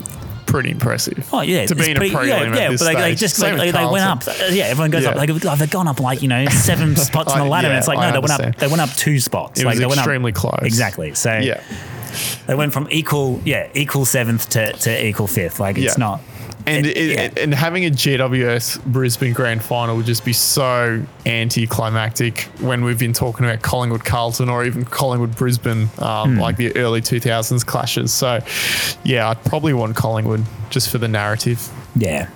[0.47, 1.29] pretty impressive.
[1.33, 3.57] Oh yeah, to be in a pretty- prelim yeah, yeah, but like, they just Same
[3.57, 4.27] like, they went up.
[4.27, 5.11] Uh, Yeah, everyone goes Yeah.
[5.11, 5.17] up.
[5.17, 7.69] Like oh, they've gone up like you know seven spots on the ladder.
[7.69, 8.57] and yeah, it's like I no, they went up.
[8.57, 9.61] They went up two spots.
[9.61, 10.59] It like was they went extremely up, close.
[10.63, 11.15] Exactly.
[11.15, 11.63] So Yeah,
[12.49, 15.61] they went from equal, yeah, equal seventh to, to equal fifth.
[15.61, 16.01] Like it's Yeah.
[16.05, 16.21] not.
[16.77, 16.97] And it-
[17.37, 17.43] yeah.
[17.43, 23.13] and having a GWS Brisbane Grand Final would just be so anticlimactic when we've been
[23.13, 26.41] talking about Collingwood Carlton or even Collingwood Brisbane, um, Hmm.
[26.41, 28.13] like the early two thousands clashes.
[28.13, 28.41] So,
[29.05, 31.69] yeah, I'd probably want Collingwood just for the narrative.
[31.97, 32.29] Yeah,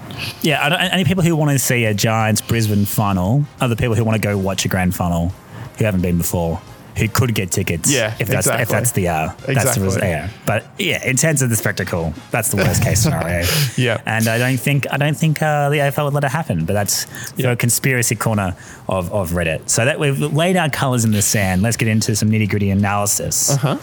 [0.42, 0.64] yeah.
[0.64, 3.94] I don't, any people who want to see a Giants Brisbane final are the people
[3.94, 5.33] who want to go watch a grand final
[5.79, 6.61] who haven't been before.
[6.97, 7.91] Who could get tickets?
[7.93, 9.83] Yeah, if that's if that's the uh, that's the Exactly.
[9.85, 10.29] res- yeah.
[10.47, 13.45] But yeah, in terms of the spectacle, that's the worst case scenario.
[13.77, 14.01] Yeah.
[14.07, 16.65] and I don't think I don't think uh, the AFL would let it happen.
[16.65, 17.51] But that's Yeah.
[17.51, 18.55] the conspiracy corner
[18.89, 19.69] of, of Reddit.
[19.71, 21.63] So that we've laid our colours in the sand.
[21.63, 23.51] Let's get into some nitty gritty analysis.
[23.51, 23.79] Uh-huh.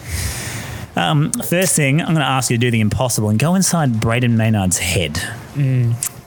[0.94, 3.92] Um, first thing, I'm going to ask you to do the impossible and go inside
[3.94, 5.18] Brayden Maynard's head.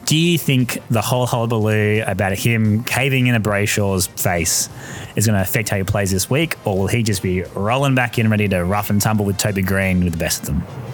[0.06, 4.68] Do you think the whole hullabaloo about him caving in a Brayshaw's face
[5.16, 7.96] is going to affect how he plays this week, or will he just be rolling
[7.96, 10.85] back in ready to rough and tumble with Toby Greene with the best of them?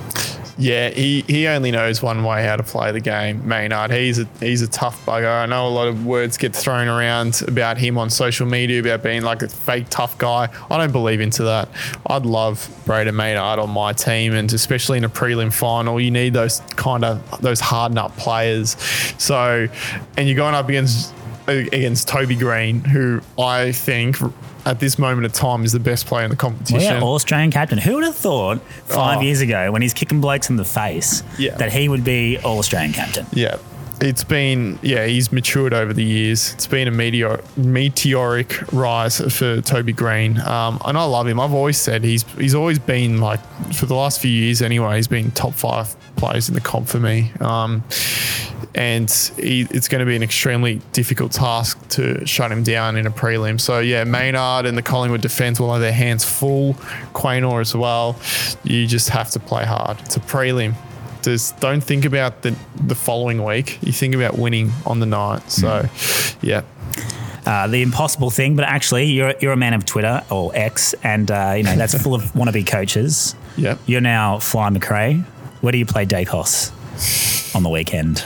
[0.58, 3.90] Yeah, he, he only knows one way how to play the game, Maynard.
[3.90, 5.42] He's a he's a tough bugger.
[5.42, 9.02] I know a lot of words get thrown around about him on social media about
[9.02, 10.48] being like a fake tough guy.
[10.70, 11.68] I don't believe into that.
[12.06, 16.34] I'd love Brayden Maynard on my team, and especially in a prelim final, you need
[16.34, 18.76] those kind of those hardened up players.
[19.18, 19.68] So,
[20.16, 21.14] and you're going up against
[21.46, 24.16] against Toby Greene, who I think
[24.64, 26.78] at this moment of time is the best player in the competition.
[26.78, 27.78] Well, yeah, All Australian captain.
[27.78, 29.20] Who would have thought five Oh.
[29.22, 31.56] years ago when he's kicking blokes in the face Yeah.
[31.56, 33.26] that he would be All Australian captain?
[33.32, 33.56] Yeah.
[34.00, 36.54] It's been, yeah, he's matured over the years.
[36.54, 40.40] It's been a meteor, meteoric rise for Toby Greene.
[40.40, 41.38] Um, and I love him.
[41.38, 43.40] I've always said he's he's always been like,
[43.72, 46.98] for the last few years anyway, he's been top five players in the comp for
[46.98, 47.32] me.
[47.40, 47.82] Um,
[48.74, 53.06] and he, it's going to be an extremely difficult task to shut him down in
[53.06, 53.60] a prelim.
[53.60, 56.74] So, yeah, Maynard and the Collingwood defence will have their hands full.
[57.14, 58.16] Quaynor as well.
[58.64, 60.00] You just have to play hard.
[60.00, 60.74] It's a prelim
[61.22, 63.78] just don't think about the the following week.
[63.80, 65.50] You think about winning on the night.
[65.50, 65.88] So,
[66.42, 66.62] yeah,
[67.46, 71.30] Uh, the impossible thing, but actually, you're you're a man of Twitter or X, and
[71.30, 73.34] uh, you know that's full of wannabe coaches.
[73.56, 73.78] Yep.
[73.86, 75.24] You're now Fly McRae.
[75.62, 76.70] Where do you play Daicos
[77.56, 78.22] on the weekend?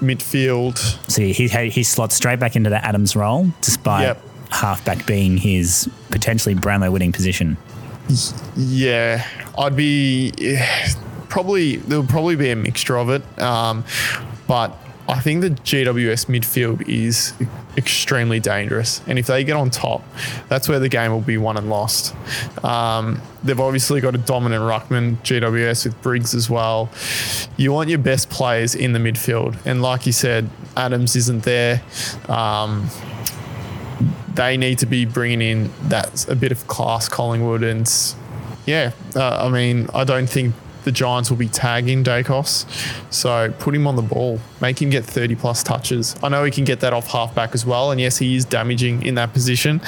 [0.00, 0.78] midfield.
[1.10, 4.22] So he he, slots straight back into the Adams role, despite Yep.
[4.50, 7.56] halfback being his potentially Brownlow winning position.
[8.56, 9.26] Yeah,
[9.58, 10.88] I'd be yeah,
[11.28, 13.84] probably there'll probably be a mixture of it, um,
[14.46, 14.76] but
[15.08, 17.32] I think the GWS midfield is
[17.76, 20.02] extremely dangerous, and if they get on top,
[20.48, 22.14] that's where the game will be won and lost.
[22.64, 26.90] Um, they've obviously got a dominant ruckman GWS with Briggs as well.
[27.56, 31.82] You want your best players in the midfield, and like you said, Adams isn't there.
[32.28, 32.88] Um,
[34.36, 37.90] they need to be bringing in that a bit of class Collingwood and
[38.66, 40.54] yeah uh, I mean I don't think
[40.86, 42.64] the Giants will be tagging Daicos.
[43.12, 44.40] So put him on the ball.
[44.60, 46.14] Make him get 30 plus touches.
[46.22, 49.04] I know he can get that off halfback as well and yes he is damaging
[49.04, 49.80] in that position.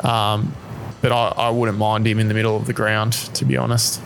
[0.00, 0.54] Um,
[1.02, 4.00] but I, I wouldn't mind him in the middle of the ground to be honest.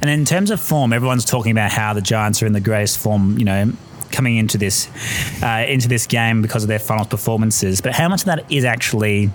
[0.00, 2.98] And in terms of form, everyone's talking about how the Giants are in the greatest
[2.98, 3.72] form, you know,
[4.10, 4.88] coming into this
[5.42, 7.82] uh, into this game because of their finals performances.
[7.82, 9.30] But how much of that is actually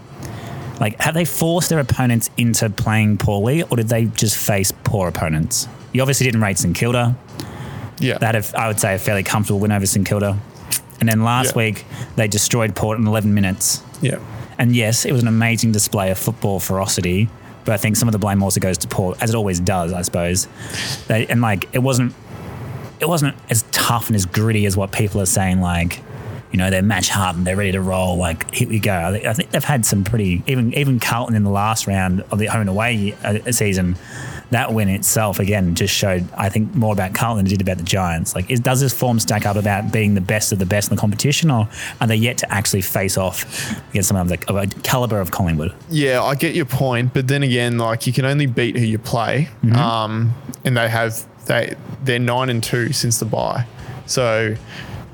[0.80, 5.08] like have they forced their opponents into playing poorly, or did they just face poor
[5.08, 5.68] opponents?
[5.94, 7.16] You obviously didn't rate St Kilda.
[8.00, 10.38] yeah They had, I would say, a fairly comfortable win over St Kilda.
[11.00, 11.58] And then last Yeah.
[11.64, 13.82] week they destroyed Port in 11 minutes.
[14.02, 14.18] yeah
[14.58, 17.30] And yes, it was an amazing display of football ferocity,
[17.66, 19.92] but I think some of the blame also goes to Port, as it always does,
[19.94, 20.48] I suppose.
[21.08, 22.14] They, and like, it wasn't,
[23.00, 25.62] it wasn't as tough and as gritty as what people are saying.
[25.62, 26.02] Like,
[26.52, 28.18] you know, they're match hardened, they're ready to roll.
[28.18, 28.94] Like, here we go.
[28.94, 32.46] I think, they've had some pretty, even even Carlton in the last round of the
[32.48, 33.96] home and away uh, season.
[34.52, 37.78] That win itself again just showed, I think, more about Carlton than it did about
[37.78, 38.36] the Giants.
[38.36, 40.96] Like, is, does this form stack up about being the best of the best in
[40.96, 41.70] the competition, or
[42.02, 43.46] are they yet to actually face off
[43.92, 45.74] against someone of, the, of a caliber of Collingwood?
[45.90, 49.00] Yeah, I get your point, but then again, like you can only beat who you
[49.00, 50.34] play, um,
[50.66, 53.66] and they have they they're nine and two since the bye,
[54.06, 54.56] so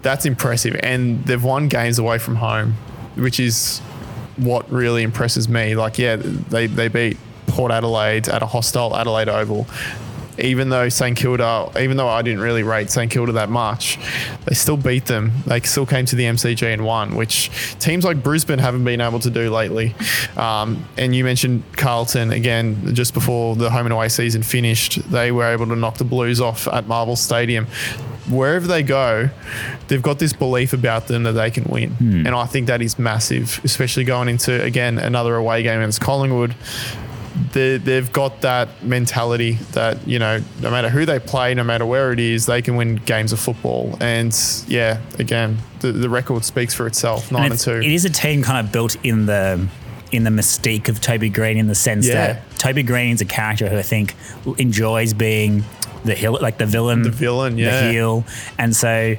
[0.01, 2.73] that's impressive, and they've won games away from home,
[3.15, 3.79] which is
[4.37, 5.75] what really impresses me.
[5.75, 7.17] Like, yeah, they they beat
[7.57, 9.65] Port Adelaide at a hostile Adelaide Oval.
[10.37, 13.97] Even though St Kilda, even though I didn't really rate St Kilda that much,
[14.45, 15.31] they still beat them.
[15.47, 19.17] They still came to the MCG and won, which teams like Brisbane haven't been able
[19.21, 19.95] to do lately.
[20.35, 25.09] Um, and you mentioned Carlton again just before the home and away season finished.
[25.09, 27.65] They were able to knock the Blues off at Marvel Stadium.
[28.29, 29.31] Wherever they go,
[29.87, 32.99] they've got this belief about them that they can win, and I think that is
[32.99, 36.53] massive, especially going into again another away game against Collingwood
[37.53, 41.85] they, they've got that mentality that you know no matter who they play no matter
[41.85, 46.43] where it is they can win games of football and yeah again the, the record
[46.45, 49.25] speaks for itself nine and, it's- two It is a team kind of built in
[49.25, 49.67] the
[50.11, 52.13] in the mystique of Toby Greene in the sense Yeah.
[52.33, 54.15] that Toby Greene's a character who I think
[54.57, 55.65] enjoys being
[56.05, 57.81] the hill, like the villain, The villain, yeah.
[57.87, 58.23] the heel,
[58.57, 59.15] and so.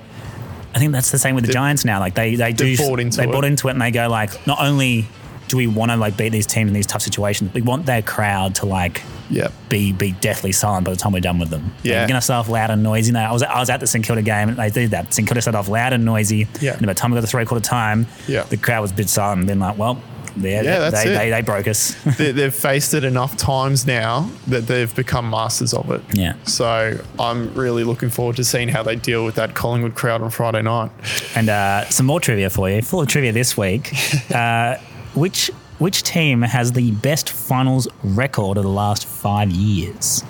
[0.75, 1.99] I think that's the same with the Giants now.
[1.99, 3.33] Like they, they do, they've bought into they it.
[3.33, 5.07] bought into it, and they go like, not only
[5.49, 8.03] do we want to like beat these teams in these tough situations, we want their
[8.03, 11.73] crowd to like yeah be be deathly silent by the time we're done with them.
[11.83, 11.99] Yeah.
[12.01, 13.13] They're going to start off loud and noisy.
[13.13, 15.13] Now, I was, I was at the St Kilda game and they did that.
[15.13, 16.47] St Kilda started off loud and noisy.
[16.61, 16.73] Yeah.
[16.77, 18.45] And by the time we got to three quarter time, Yeah.
[18.45, 20.01] the crowd was a bit silent and been like, well,
[20.37, 21.19] yeah, Yeah, that's they, it.
[21.19, 21.95] They, they broke us.
[22.17, 26.35] they, they've faced it enough times now that they've become masters of it Yeah.
[26.45, 30.31] so i'm really looking forward to seeing how they deal with that collingwood crowd on
[30.31, 30.93] friday night
[31.35, 32.83] and uh, some more trivia for you.
[32.83, 33.93] Full of trivia this week.
[34.35, 34.77] uh,
[35.19, 40.25] which which team has the best finals record of the last five years?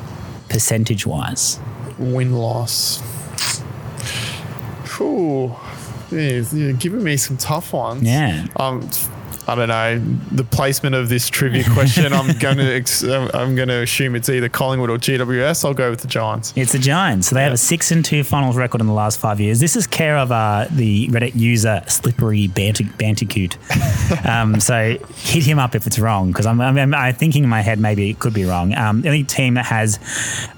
[0.48, 1.60] percentage wise?
[1.98, 3.02] Win loss.
[5.00, 5.54] Ooh,
[6.10, 8.02] yeah, you're giving me some tough ones.
[8.02, 8.46] Yeah.
[8.56, 8.88] Um,
[9.48, 9.98] I don't know
[10.30, 12.12] the placement of this trivia question.
[12.12, 15.64] I'm going to ex- I'm going to assume it's either Collingwood or GWS.
[15.64, 16.52] I'll go with the Giants.
[16.54, 17.28] It's the Giants.
[17.28, 19.58] So they have a six and two finals record in the last five years.
[19.58, 23.56] This is care of uh, the Reddit user Slippery Banter- Bantercoot.
[24.26, 27.62] um, so hit him up if it's wrong because I'm, I'm, I'm thinking in my
[27.62, 28.74] head maybe it could be wrong.
[28.74, 29.98] Um, the only team that has,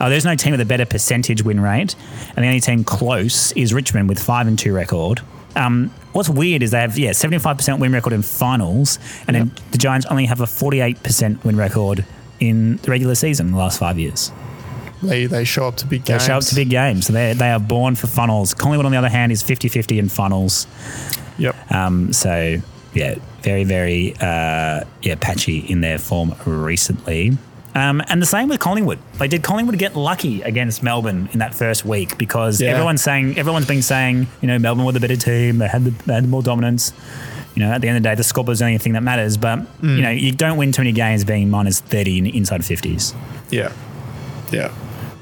[0.00, 1.94] oh, there's no team with a better percentage win rate,
[2.34, 5.20] and the only team close is Richmond with five and two record.
[5.54, 9.78] Um, what's weird is they have yeah 75% win record in finals, and then the
[9.78, 12.04] Giants only have a 48% win record
[12.38, 14.32] in the regular season in the last five years.
[15.02, 16.22] They they show up to big games.
[16.22, 17.06] They show up to big games.
[17.06, 18.54] So they, they are born for funnels.
[18.54, 20.66] Collingwood, on the other hand, is 50 50 in funnels.
[21.38, 21.72] Yep.
[21.72, 22.60] Um, so,
[22.92, 27.38] yeah, very, very uh, yeah patchy in their form recently.
[27.74, 28.98] Um, and the same with Collingwood.
[29.20, 32.18] Like, did Collingwood get lucky against Melbourne in that first week?
[32.18, 32.70] Because Yeah.
[32.70, 35.58] everyone's saying, everyone's been saying, you know, Melbourne were the better team.
[35.58, 36.92] They had the, they had more dominance.
[37.54, 39.02] You know, at the end of the day, the score is the only thing that
[39.02, 39.36] matters.
[39.36, 43.12] But you know, you don't win too many games being minus thirty in inside fifties.
[43.50, 43.72] Yeah,
[44.52, 44.72] yeah,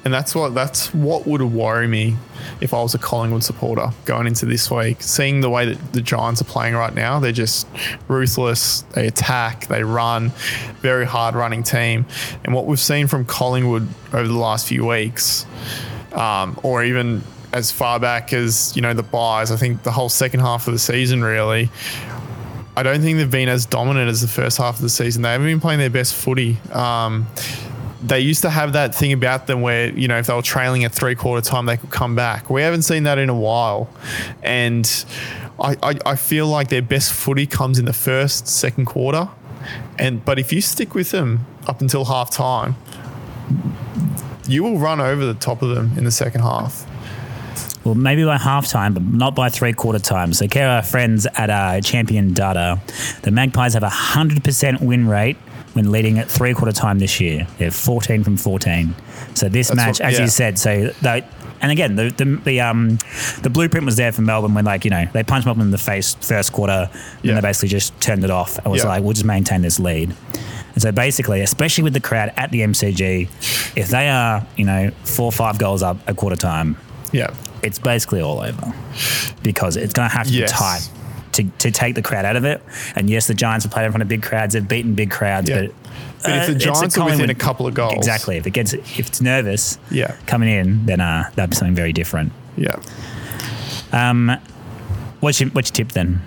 [0.04, 2.16] and that's what that's what would worry me
[2.60, 5.02] if I was a Collingwood supporter going into this week.
[5.02, 7.66] Seeing the way that the Giants are playing right now, they're just
[8.06, 8.82] ruthless.
[8.94, 10.30] They attack, they run,
[10.80, 12.06] very hard running team.
[12.44, 15.46] And what we've seen from Collingwood over the last few weeks,
[16.12, 20.08] um, or even as far back as you know the buys, I think the whole
[20.08, 21.70] second half of the season really.
[22.76, 25.22] I don't think they've been as dominant as the first half of the season.
[25.22, 26.58] They haven't been playing their best footy.
[26.72, 27.26] Um,
[28.02, 30.84] they used to have that thing about them where, you know, if they were trailing
[30.84, 32.48] at three quarter time, they could come back.
[32.48, 33.90] We haven't seen that in a while.
[34.42, 35.04] And
[35.58, 39.28] I, I, I feel like their best footy comes in the first, second quarter.
[39.98, 42.76] And but if you stick with them up until half time,
[44.46, 46.86] you will run over the top of them in the second half.
[47.84, 50.32] Well, maybe by halftime, but not by three quarter time.
[50.32, 52.80] So, care our friends at uh, Champion Data,
[53.22, 55.36] the Magpies have a 100% win rate
[55.78, 57.46] when leading at three quarter time this year.
[57.58, 58.94] They're 14 from 14.
[59.34, 60.24] So, this That's match, what- as yeah.
[60.24, 60.90] you said, so.
[61.60, 62.98] And again, the, the the um
[63.42, 65.78] the blueprint was there for Melbourne when like you know they punched Melbourne in the
[65.78, 66.88] face first quarter
[67.22, 67.30] Yeah.
[67.32, 68.90] and they basically just turned it off and was Yeah.
[68.90, 70.14] like we'll just maintain this lead.
[70.74, 73.28] And so basically, especially with the crowd at the MCG,
[73.76, 76.76] if they are you know four or five goals up at quarter time,
[77.10, 77.30] Yeah.
[77.64, 78.72] it's basically all over
[79.42, 80.52] because it's going to have to Yes.
[80.52, 80.88] be tight
[81.38, 82.62] to, to take the crowd out of it.
[82.94, 85.48] And yes, the Giants have played in front of big crowds; they've beaten big crowds,
[85.48, 85.62] Yeah.
[85.62, 85.74] but.
[86.22, 88.36] But if the uh, Giants are within a couple of goals- exactly.
[88.36, 90.16] If it gets, if it's nervous, Yeah.
[90.26, 92.32] coming in, then uh, that's something very different.
[92.56, 92.74] Yeah.
[93.92, 94.36] Um,
[95.20, 96.20] what's your what's your tip then?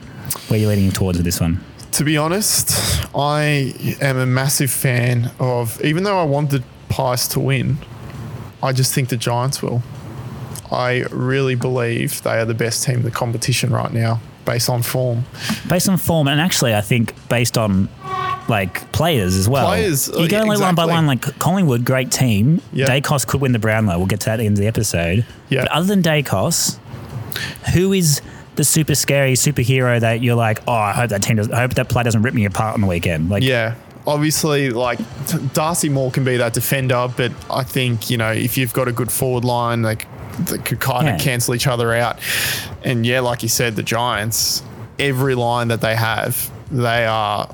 [0.47, 1.59] Where are you leaning towards with this one?
[1.93, 2.71] To be honest,
[3.13, 7.77] I am a massive fan of, even though I want the Pies to win,
[8.63, 9.81] I just think the Giants will.
[10.71, 14.81] I really believe they are the best team in the competition right now, based on
[14.81, 15.25] form.
[15.67, 17.89] Based on form, and actually, I think based on
[18.47, 19.67] like players as well.
[19.67, 20.93] Players, you go like one by exactly.
[20.93, 21.07] one.
[21.07, 22.61] Like Collingwood, great team.
[22.73, 22.85] Yeah.
[22.85, 23.97] Daicos could win the Brownlow.
[23.97, 25.25] We'll get to that at the end of the episode.
[25.49, 25.61] Yeah.
[25.61, 26.77] But other than Daicos,
[27.73, 28.21] who is
[28.55, 31.49] the super scary superhero that you're like, oh, I hope that team does.
[31.49, 33.29] I hope that play doesn't rip me apart on the weekend.
[33.29, 33.75] Like, Yeah.
[34.07, 34.99] Obviously, like
[35.53, 38.91] Darcy Moore can be that defender, but I think, you know, if you've got a
[38.91, 40.07] good forward line, like
[40.39, 41.15] they could kind Yeah.
[41.15, 42.19] of cancel each other out.
[42.83, 44.63] And yeah, like you said, the Giants,
[44.99, 47.47] every line that they have, they are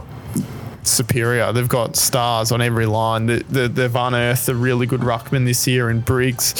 [0.84, 1.52] superior.
[1.52, 3.26] They've got stars on every line.
[3.26, 6.54] They, they, they've unearthed a really good ruckman this year in Briggs.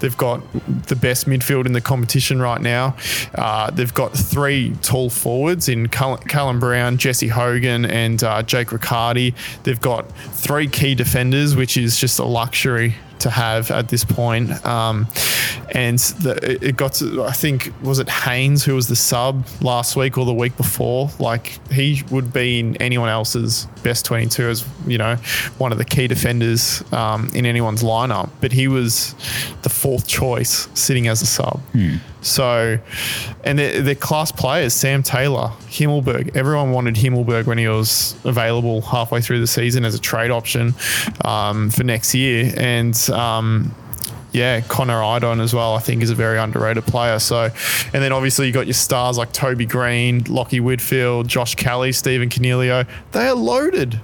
[0.00, 0.42] They've got
[0.88, 2.96] the best midfield in the competition right now.
[3.34, 9.34] Uh, they've got three tall forwards in Callum Brown, Jesse Hogan, and uh, Jake Riccardi.
[9.62, 14.50] They've got three key defenders, which is just a luxury to have at this point.
[14.66, 15.06] Um,
[15.72, 19.96] and the, it- got to, I think, was it Haynes who was the sub last
[19.96, 21.10] week or the week before?
[21.18, 25.16] Like, he would be in anyone else's best 22 as, you know,
[25.58, 28.30] one of the key defenders um, in anyone's lineup.
[28.40, 29.14] But he was
[29.62, 31.60] the fourth choice sitting as a sub.
[32.22, 32.78] So,
[33.44, 34.74] and they're, they're class players.
[34.74, 36.36] Sam Taylor, Himmelberg.
[36.36, 40.74] Everyone wanted Himmelberg when he was available halfway through the season as a trade option
[41.24, 42.52] um, for next year.
[42.56, 43.74] And um,
[44.32, 47.18] yeah, Connor Idun as well, I think, is a very underrated player.
[47.18, 47.44] So,
[47.92, 52.28] and then obviously you got your stars like Toby Greene, Lachie Whitfield, Josh Kelly, Stephen
[52.28, 52.86] Coniglio.
[53.12, 54.00] They are loaded.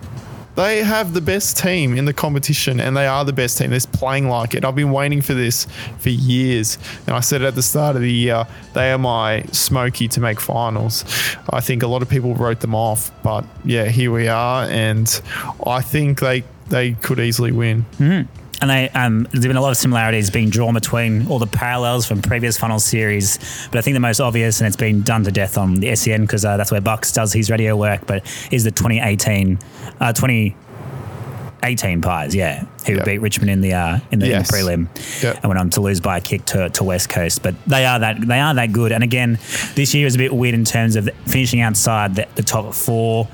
[0.56, 3.70] They have the best team in the competition, and they are the best team.
[3.70, 4.64] They're playing like it.
[4.64, 5.66] I've been waiting for this
[5.98, 8.46] for years, and I said it at the start of the year.
[8.72, 11.04] They are my smoky to make finals.
[11.50, 15.20] I think a lot of people wrote them off, but yeah, here we are, and
[15.66, 17.84] I think they they could easily win.
[17.98, 18.45] Mm-hmm.
[18.60, 22.06] And they um, there's been a lot of similarities being drawn between all the parallels
[22.06, 23.38] from previous funnel series.
[23.70, 26.22] But I think the most obvious, and it's been done to death on the SEN
[26.22, 28.06] because uh, that's where Bucks does his radio work.
[28.06, 29.58] But is the 2018,
[30.00, 30.12] uh,
[31.62, 33.04] 2018 Pies, yeah, who Yep.
[33.04, 34.50] beat Richmond in the uh, in, the, Yes.
[34.52, 35.36] in the prelim Yep.
[35.36, 37.42] and went on to lose by a kick to, to West Coast.
[37.42, 38.92] But they are that they are that good.
[38.92, 39.38] And again,
[39.74, 43.28] this year is a bit weird in terms of finishing outside the, the top four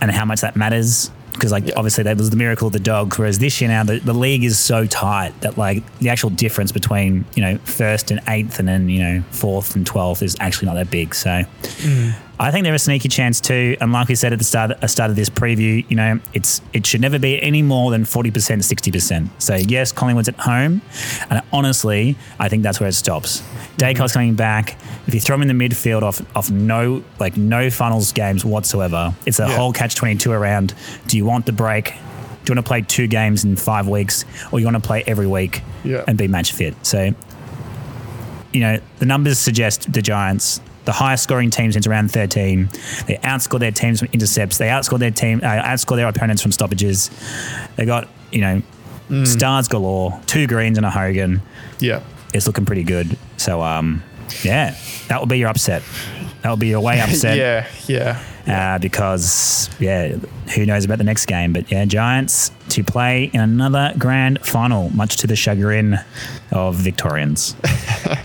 [0.00, 1.10] and how much that matters.
[1.34, 3.98] Because like obviously that was the miracle of the dogs, whereas this year now the,
[3.98, 8.20] the league is so tight that like the actual difference between you know first and
[8.28, 11.14] eighth and then you know fourth and twelfth is actually not that big.
[11.14, 11.42] So
[11.80, 12.10] hmm.
[12.38, 13.76] I think they're a sneaky chance too.
[13.80, 16.60] And like we said at the start, uh, start of this preview, you know, it's
[16.72, 19.30] it should never be any more than forty percent, sixty percent.
[19.40, 20.82] So yes, Collingwood's at home,
[21.30, 23.40] and honestly, I think that's where it stops.
[23.76, 24.76] Daicos coming back.
[25.06, 29.14] If you throw him in the midfield off off no like no funnels games whatsoever,
[29.26, 29.56] it's a Yeah.
[29.56, 30.74] whole catch twenty two around.
[31.06, 31.84] Do you want the break?
[32.44, 35.04] Do you want to play two games in five weeks, or you want to play
[35.06, 36.02] every week Yeah.
[36.08, 36.74] and be match fit?
[36.84, 37.14] So
[38.52, 42.68] you know, the numbers suggest the Giants, the highest scoring team since around 13.
[43.06, 44.58] They outscored their teams from intercepts.
[44.58, 47.10] They outscored their team, uh, outscore their opponents from stoppages.
[47.76, 48.62] They got, you know,
[49.10, 49.26] Mm.
[49.26, 51.42] stars galore, two greens and a Hogan.
[51.78, 52.00] Yeah.
[52.32, 53.16] It's looking pretty good.
[53.36, 54.02] So, um,
[54.42, 54.74] yeah,
[55.08, 55.82] that will be your upset.
[56.42, 57.36] That will be your way upset.
[57.36, 57.66] Yeah.
[57.86, 58.18] Yeah.
[58.46, 60.16] Uh, because yeah,
[60.54, 61.52] who knows about the next game?
[61.54, 65.98] But yeah, Giants to play in another grand final, much to the chagrin
[66.52, 67.56] of Victorians,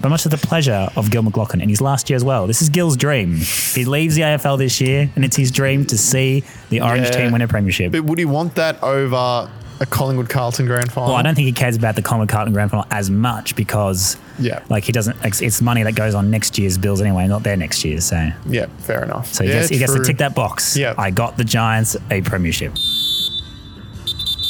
[0.02, 2.48] but much to the pleasure of Gill McLachlan in his last year as well.
[2.48, 3.36] This is Gill's dream.
[3.74, 7.12] He leaves the AFL this year, and it's his dream to see the Orange Yeah.
[7.12, 7.92] team win a premiership.
[7.94, 9.50] But would he want that over
[9.80, 11.10] a Collingwood Carlton grand final?
[11.10, 14.18] Well, I don't think he cares about the Collingwood Carlton Grand Final as much because,
[14.38, 14.62] Yeah.
[14.70, 15.18] like he doesn't.
[15.24, 18.06] It's, it's money that goes on next year's bills anyway, not their next year's.
[18.06, 18.66] So, Yeah.
[18.80, 19.34] Fair enough.
[19.34, 20.76] so he, yeah, gets, he gets to tick that box.
[20.78, 20.94] Yeah.
[20.98, 22.74] I got the Giants a premiership.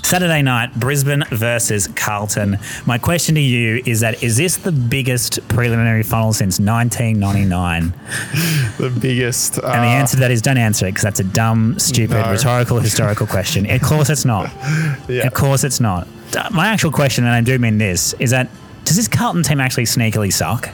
[0.10, 2.58] Saturday night, Brisbane versus Carlton.
[2.88, 7.94] My question to you is that is this the biggest preliminary final since 1999?
[8.80, 9.60] The biggest.
[9.60, 12.16] Uh, And the answer to that is don't answer it because that's a dumb, stupid,
[12.26, 12.32] No.
[12.32, 13.70] rhetorical, historical question.
[13.70, 14.50] Of course it's not.
[15.08, 15.28] Yeah.
[15.28, 16.08] Of course it's not.
[16.36, 18.50] Uh, My actual question, and I do mean this, is that
[18.86, 20.70] does this Carlton team actually sneakily suck?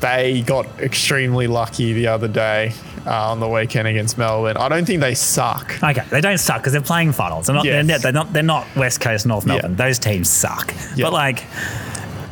[0.00, 2.72] They got extremely lucky the other day
[3.06, 4.56] uh, on the weekend against Melbourne.
[4.56, 5.82] I don't think they suck.
[5.82, 7.46] Okay, they don't suck because they're playing finals.
[7.46, 7.86] They're not, Yes.
[7.86, 8.32] they're, they're not.
[8.32, 9.76] They're not West Coast, North Melbourne.
[9.76, 10.72] Those teams suck.
[10.96, 11.04] Yeah.
[11.06, 11.44] But like,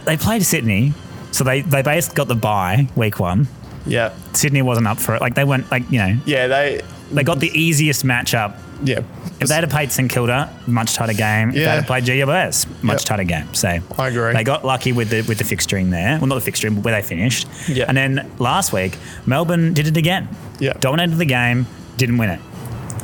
[0.05, 0.93] they played Sydney,
[1.33, 3.49] so they they basically got the bye week one.
[3.87, 4.13] Yeah.
[4.35, 5.21] Sydney wasn't up for it.
[5.21, 6.47] Like they went like you know Yeah.
[6.47, 6.83] They.
[7.11, 8.57] they got the easiest matchup.
[8.83, 9.01] Yeah.
[9.41, 11.49] If they had played St Kilda, much tighter game.
[11.51, 11.75] If they Yeah.
[11.77, 13.05] had played GWS, much Yep.
[13.07, 13.49] tighter game.
[13.53, 14.33] So I agree.
[14.33, 16.19] They got lucky with the with the fixturing there.
[16.19, 17.47] Well, not the fixturing, but where they finished.
[17.69, 17.85] Yeah.
[17.89, 20.29] And then last week, Melbourne did it again.
[20.59, 20.75] Yeah.
[20.81, 21.67] Dominated the game,
[21.97, 22.41] didn't win it.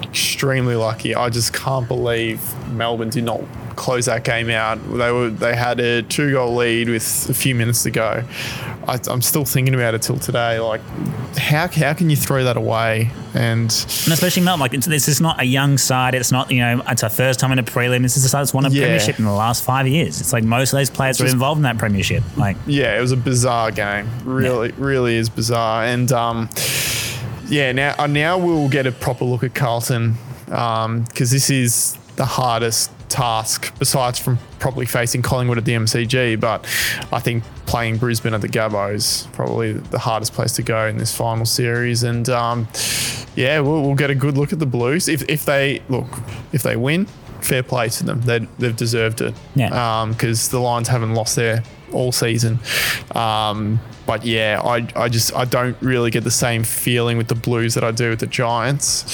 [0.02, 1.14] extremely lucky.
[1.14, 3.40] I just can't believe Melbourne did not
[3.76, 4.78] close that game out.
[4.90, 8.24] They were they had a two goal lead with a few minutes to go.
[8.88, 10.58] I, I'm still thinking about it till today.
[10.60, 10.80] Like,
[11.36, 13.10] how how can you throw that away?
[13.34, 16.14] And And especially Melbourne, like it's, this is not a young side.
[16.14, 18.02] It's not you know it's our first time in a prelim.
[18.02, 18.82] This is a side that's won a Yeah.
[18.84, 20.20] premiership in the last five years.
[20.20, 22.22] It's like most of those players were involved in that premiership.
[22.36, 24.08] Like yeah, it was a bizarre game.
[24.24, 25.84] Really, really is bizarre.
[25.84, 26.48] And um,
[27.48, 30.16] yeah, now uh, now we'll get a proper look at Carlton
[30.46, 36.38] because this is the hardest task besides from probably facing Collingwood at the MCG.
[36.40, 36.64] But
[37.12, 40.98] I think playing Brisbane at the Gabba is probably the hardest place to go in
[40.98, 42.02] this final series.
[42.02, 42.68] And um,
[43.34, 46.08] yeah, we'll, we'll get a good look at the Blues if if they look
[46.52, 47.06] if they win.
[47.40, 48.22] Fair play to them.
[48.22, 49.34] They, they've deserved it.
[49.54, 50.06] Yeah.
[50.08, 52.58] Because the Lions haven't lost there all season.
[53.14, 57.34] Um, but yeah, I, I just I don't really get the same feeling with the
[57.34, 59.04] Blues that I do with the Giants.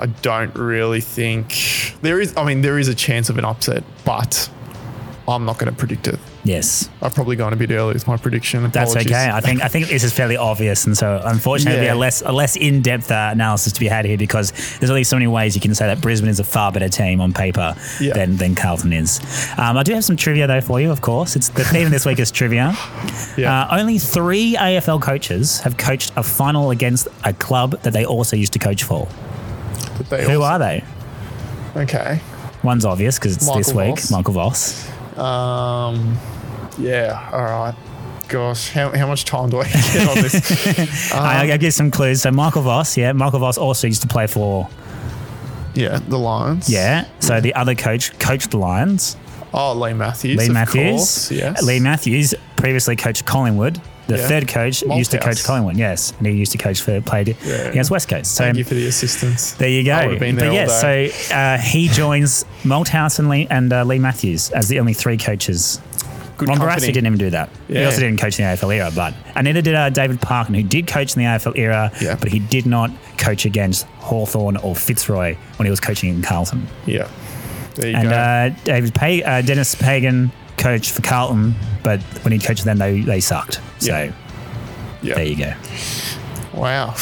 [0.00, 2.34] I don't really think there is.
[2.36, 4.50] I mean, there is a chance of an upset, but
[5.28, 6.18] I'm not going to predict it.
[6.44, 8.68] yes, I've probably gone a bit early with my prediction.
[8.70, 9.30] that's okay.
[9.32, 11.94] I think I think this is fairly obvious, and so unfortunately, Yeah.
[11.94, 15.04] a less a less in depth uh, analysis to be had here because there's only
[15.04, 17.76] so many ways you can say that Brisbane is a far better team on paper
[18.00, 18.14] Yeah.
[18.14, 19.20] than than Carlton is.
[19.56, 20.90] Um, I do have some trivia though for you.
[20.90, 22.74] Of course, it's the theme of this week is trivia.
[23.36, 23.62] Yeah.
[23.62, 28.36] Uh, only three AFL coaches have coached a final against a club that they also
[28.36, 29.08] used to coach for.
[30.08, 30.84] They Who also- are they?
[31.76, 32.20] Okay.
[32.62, 33.96] One's obvious because it's this week.
[33.98, 34.10] Voss.
[34.10, 34.88] Michael Voss.
[35.18, 36.16] Um.
[36.78, 37.28] Yeah.
[37.32, 37.74] All right.
[38.28, 41.12] Gosh, how, how much time do I get on this?
[41.12, 42.22] I, I'll give some clues.
[42.22, 44.68] So Michael Voss, yeah, Michael Voss also used to play for
[45.74, 46.70] yeah, the Lions.
[46.70, 47.06] yeah.
[47.20, 49.16] So the other coach coached the Lions.
[49.52, 50.38] Oh, Leigh Matthews.
[50.38, 50.96] Leigh Matthews.
[50.96, 51.62] Course, yes.
[51.62, 53.78] Leigh Matthews previously coached Collingwood
[54.08, 54.26] The Yeah.
[54.28, 55.44] third coach used to coach Malthouse.
[55.46, 57.54] Collingwood, yes, and he used to coach for played Yeah.
[57.68, 58.34] against West Coast.
[58.34, 59.52] So Thank you for the assistance.
[59.52, 59.92] there you go.
[59.94, 61.08] I would have been there but yes, day.
[61.10, 65.16] so uh, he joins Malthouse and Lee and uh, Leigh Matthews as the only three
[65.16, 65.80] coaches.
[66.38, 66.58] Good Ron.
[66.58, 67.50] Barassi didn't even do that.
[67.68, 70.54] He also didn't coach in the AFL era, but and neither did uh, David Parkin,
[70.54, 72.16] who did coach in the AFL era, Yeah.
[72.18, 76.66] but he did not coach against Hawthorn or Fitzroy when he was coaching in Carlton.
[76.86, 77.06] Yeah.
[77.76, 78.14] There you And go.
[78.16, 83.00] uh, David pa- uh, Denis Pagan coached for Carlton, but when he coached them, they,
[83.00, 83.60] they sucked.
[83.78, 84.12] So Yeah.
[85.02, 85.14] yeah.
[85.14, 85.52] there you go.
[86.54, 86.94] Wow.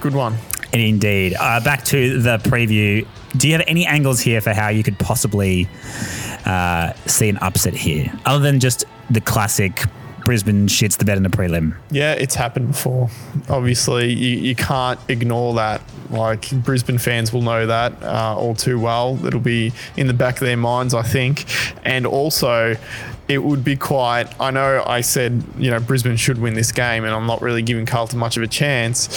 [0.00, 0.36] Good one.
[0.72, 1.34] Indeed.
[1.38, 3.06] Uh, back to the preview.
[3.36, 5.68] Do you have any angles here for how you could possibly
[6.44, 9.82] uh, see an upset here, other than just the classic
[10.24, 11.74] Brisbane shits the bed in the prelim?
[11.90, 13.10] Yeah, it's happened before.
[13.48, 15.80] Obviously, you, you can't ignore that.
[16.10, 19.18] Like, Brisbane fans will know that uh, all too well.
[19.26, 21.44] It'll be in the back of their minds, I think.
[21.84, 22.76] And also,
[23.28, 24.26] it would be quite.
[24.40, 27.62] I know I said, you know, Brisbane should win this game, and I'm not really
[27.62, 29.08] giving Carlton much of a chance.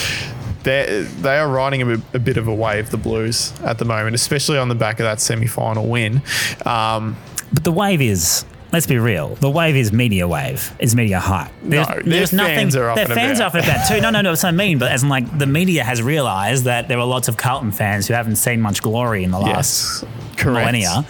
[0.63, 3.85] They're, they are riding a, bit- a bit of a wave, the Blues, at the
[3.85, 6.21] moment, especially on the back of that semi final win.
[6.65, 7.17] Um,
[7.53, 8.45] But the wave is.
[8.75, 9.35] Let's be real.
[9.35, 10.75] The wave is media wave.
[10.79, 11.49] Is media hype.
[11.63, 13.55] There's, their fans are Their fans about.
[13.55, 14.01] are up about too.
[14.01, 14.31] No, no, no.
[14.31, 14.79] That's what I mean.
[14.79, 18.05] But as in, like, the media has realised that there are lots of Carlton fans
[18.05, 20.59] who haven't seen much glory in the last yes, correct.
[20.59, 21.05] millennia.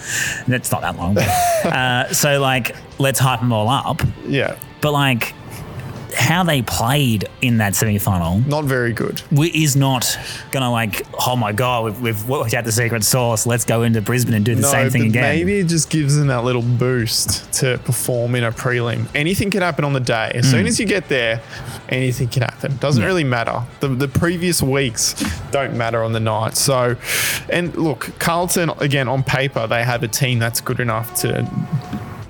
[0.48, 1.18] That's not that long.
[1.66, 4.00] Uh, so, like, let's hype them all up.
[4.28, 5.34] Yeah, But, like,
[6.16, 9.22] how they played in that semi final not very good.
[9.32, 10.18] is not
[10.52, 13.46] gonna like, oh my god, we've, we've worked out the secret sauce.
[13.46, 15.22] Let's go into Brisbane and do the same thing again.
[15.24, 19.08] Maybe it just gives them that little boost to perform in a prelim.
[19.14, 20.32] Anything can happen on the day.
[20.34, 20.52] As Hmm.
[20.52, 21.42] soon as you get there,
[21.90, 22.78] anything can happen.
[22.78, 23.62] Doesn't really matter.
[23.82, 25.14] The, the previous weeks
[25.52, 26.56] don't matter on the night.
[26.58, 26.96] So,
[27.50, 31.50] and look, Carlton, again, on paper, they have a team that's good enough to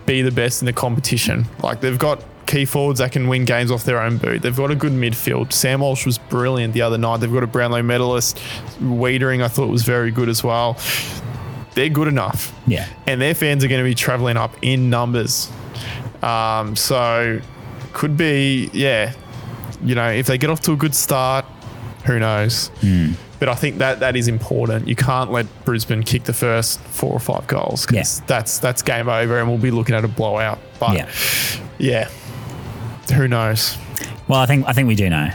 [0.06, 1.46] be the best in the competition.
[1.64, 4.41] Like they've got key forwards that can win games off their own boot.
[4.41, 5.52] They've got a good midfield.
[5.54, 7.18] Sam Walsh was brilliant the other night.
[7.18, 8.38] They've got a Brownlow medalist.
[8.82, 10.78] Weitering, I thought was very good as well.
[11.74, 12.54] They're good enough.
[12.68, 12.88] Yeah.
[13.08, 15.52] And their fans are going to be traveling up in numbers.
[16.22, 17.39] Um, so
[17.93, 19.14] could be, yeah,
[19.84, 21.46] you know, if they get off to a good start,
[22.06, 22.72] who knows?
[23.39, 24.88] But I think that that is important.
[24.88, 28.26] You can't let Brisbane kick the first four or five goals because Yeah.
[28.28, 30.60] that's that's game over, and we'll be looking at a blowout.
[30.80, 31.10] But Yeah.
[31.78, 32.08] yeah,
[33.14, 33.78] who knows?
[34.28, 35.30] Well, I think I think we do know,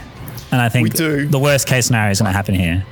[0.51, 1.27] and I think We do.
[1.27, 2.85] the worst case scenario is going to happen here.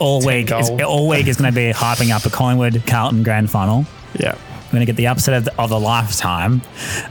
[0.00, 3.50] All week, is, all week is going to be hyping up a Collingwood Carlton grand
[3.50, 3.86] final.
[4.18, 4.34] Yeah,
[4.66, 6.60] We're going to get the upset of the, of the lifetime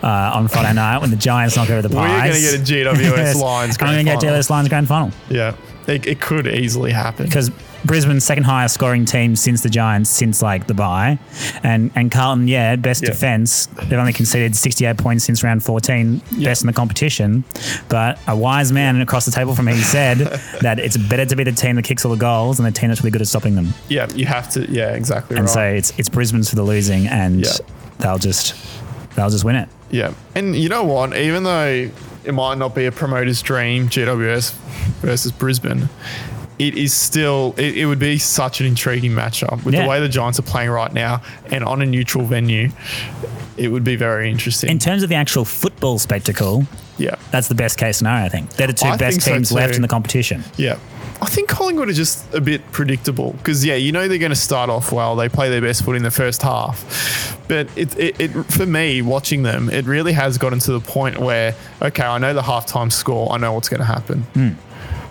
[0.03, 3.35] uh, on Friday night when the Giants knock over the We're gonna get a GWS
[3.41, 4.19] Lions I'm going to get.
[4.19, 5.55] GWS Lions grand final yeah.
[5.87, 7.25] It, it could easily happen.
[7.25, 7.49] because
[7.87, 11.17] Brisbane's second highest scoring team since the Giants since like the bye,
[11.63, 13.09] and and Carlton, yeah, best Yeah.
[13.11, 13.67] defense.
[13.67, 17.43] They've only conceded 68 points since round 14, best in the competition.
[17.89, 20.17] But a wise man across the table from me said
[20.61, 22.89] that it's better to be the team that kicks all the goals than the team
[22.89, 23.73] that's really good at stopping them.
[23.87, 24.69] Yeah, you have to.
[24.71, 25.53] Yeah, exactly And right.
[25.53, 27.51] so it's it's Brisbane's for the losing, and Yeah.
[27.99, 28.53] they'll just
[29.15, 29.69] they'll just win it.
[29.89, 30.11] Yeah.
[30.35, 31.15] And you know what?
[31.15, 31.89] Even though
[32.25, 34.51] it might not be a promoter's dream, GWS
[35.01, 35.87] versus Brisbane,
[36.59, 39.83] it is still, it, it would be such an intriguing matchup with Yeah.
[39.83, 42.69] the way the Giants are playing right now and on a neutral venue.
[43.57, 44.69] It would be very interesting.
[44.69, 46.65] In terms of the actual football spectacle,
[46.97, 47.15] yeah.
[47.31, 48.25] that's the best case scenario.
[48.25, 50.43] I think they're the two I best think so teams left in the competition.
[50.57, 50.77] Yeah.
[51.19, 54.35] I think Collingwood are just a bit predictable because, yeah, you know they're going to
[54.35, 55.15] start off well.
[55.15, 57.43] They play their best foot in the first half.
[57.47, 61.17] But it, it, it, for me, watching them, it really has gotten to the point
[61.17, 63.31] where, okay, I know the halftime score.
[63.31, 64.21] I know what's going to happen.
[64.33, 64.49] Hmm.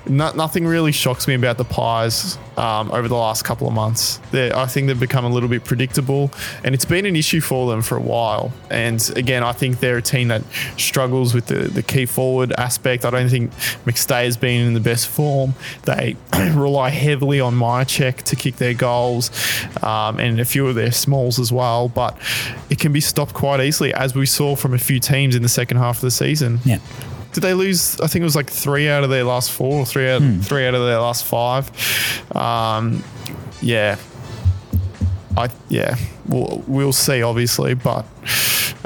[0.08, 4.20] No, nothing really shocks me about the Pies um, over the last couple of months.
[4.30, 6.30] They're, I think they've become a little bit predictable,
[6.64, 8.52] and it's been an issue for them for a while.
[8.70, 10.42] And again, I think they're a team that
[10.76, 13.04] struggles with the, the key forward aspect.
[13.04, 13.50] I don't think
[13.84, 15.54] McStay has been in the best form.
[15.82, 16.16] They
[16.52, 19.30] rely heavily on Mihocek to kick their goals,
[19.82, 21.88] um, and a few of their smalls as well.
[21.88, 22.16] But
[22.70, 25.48] it can be stopped quite easily, as we saw from a few teams in the
[25.48, 26.60] second half of the season.
[26.64, 26.78] Yeah.
[27.36, 28.00] Did they lose?
[28.00, 30.66] I think it was like three out of their last four, or three out, three
[30.66, 31.70] out of their last five.
[32.34, 33.04] Um,
[33.60, 33.98] yeah,
[35.36, 38.06] I yeah, we'll, we'll see, obviously, but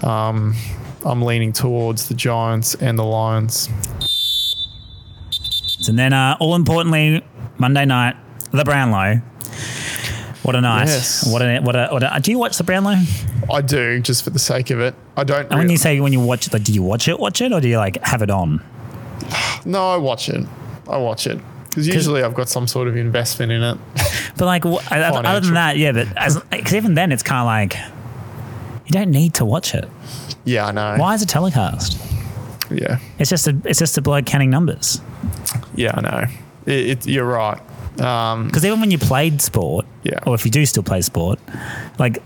[0.03, 0.57] um,
[1.05, 3.69] I'm leaning towards the Giants and the Lions.
[5.87, 7.25] And then, uh, all importantly,
[7.57, 8.17] Monday night,
[8.51, 9.21] the Brownlow.
[10.43, 10.87] What a night!
[10.87, 11.31] Yes.
[11.31, 12.21] What a what a what a.
[12.21, 12.97] Do you watch the Brownlow?
[13.53, 14.95] I do just for the sake of it.
[15.17, 15.49] I don't.
[15.51, 17.53] And when you say when you watch it, like, do you watch it, watch it,
[17.53, 18.63] or do you like have it on?
[19.65, 20.47] no, I watch it.
[20.89, 21.39] I watch it
[21.69, 23.79] because usually I've got some sort of investment in it.
[24.37, 25.93] But like, other than that, yeah.
[25.93, 26.09] But
[26.51, 27.77] because even then, it's kind of like
[28.87, 29.87] you don't need to watch it.
[30.45, 30.97] yeah, I know.
[30.97, 31.99] Why is it telecast?
[32.71, 35.03] yeah, It's just a it's just a bloke counting numbers.
[35.75, 35.93] yeah.
[35.95, 36.27] I know.
[36.65, 37.61] It, it, you're right.
[37.99, 40.21] Um, Because even when you played sport, Yeah.
[40.27, 41.39] or if you do still play sport,
[41.99, 42.23] like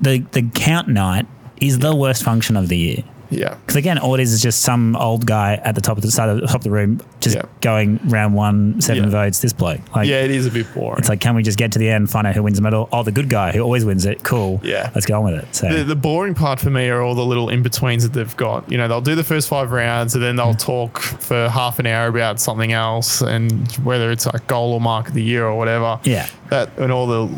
[0.00, 1.26] the the count night
[1.60, 3.04] is the worst function of the year.
[3.32, 6.02] Yeah, Because again, all it is is just some old guy at the top of
[6.02, 7.42] the side of the top of the room just Yeah.
[7.60, 9.10] going round one seven Yeah.
[9.10, 9.40] votes.
[9.40, 10.22] This bloke, like, yeah.
[10.22, 10.98] It is a bit boring.
[10.98, 12.88] it's like, can we just get to the end, find out who wins the medal?
[12.92, 14.22] Oh, the good guy who always wins it.
[14.22, 14.60] Cool.
[14.62, 14.90] Yeah.
[14.94, 15.54] let's get on with it.
[15.54, 18.36] So the, the boring part for me are all the little in betweens that they've
[18.36, 18.70] got.
[18.70, 20.58] You know, they'll do the first five rounds and then they'll mm.
[20.58, 25.08] talk for half an hour about something else and whether it's like goal or mark
[25.08, 25.98] of the year or whatever.
[26.04, 26.26] Yeah.
[26.50, 27.28] That and all the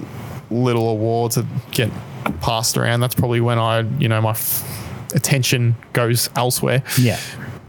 [0.50, 1.90] little awards that get
[2.40, 3.00] passed around.
[3.00, 4.83] That's probably when I, you know, my f-
[5.14, 6.82] attention goes elsewhere.
[6.98, 7.18] yeah,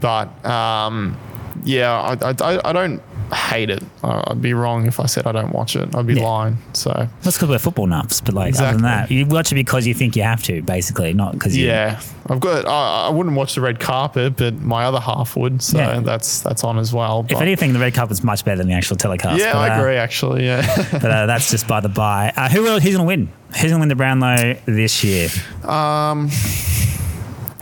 [0.00, 1.16] But um,
[1.64, 3.82] yeah, I, I, I- don't hate it.
[4.04, 5.96] I'd be wrong if I said I don't watch it.
[5.96, 6.22] I'd be Yeah.
[6.28, 6.58] lying.
[6.74, 8.20] So that's because we're football nuts.
[8.20, 11.12] But like other than that, you watch it because you think you have to, basically,
[11.12, 11.66] not because you.
[11.66, 12.66] Yeah, I've got.
[12.68, 15.60] I, I wouldn't watch the red carpet, but my other half would.
[15.60, 15.98] So Yeah.
[16.00, 17.26] that's that's on as well.
[17.28, 19.40] If But- anything, the red carpet's much better than the actual telecast.
[19.40, 19.96] yeah, but, I uh, agree.
[19.96, 20.88] Actually, yeah.
[20.92, 22.32] but uh, that's just by the by.
[22.36, 23.28] Uh, who will, who's going to win?
[23.60, 25.30] Who's going to win the Brownlow this year?
[25.64, 26.28] um,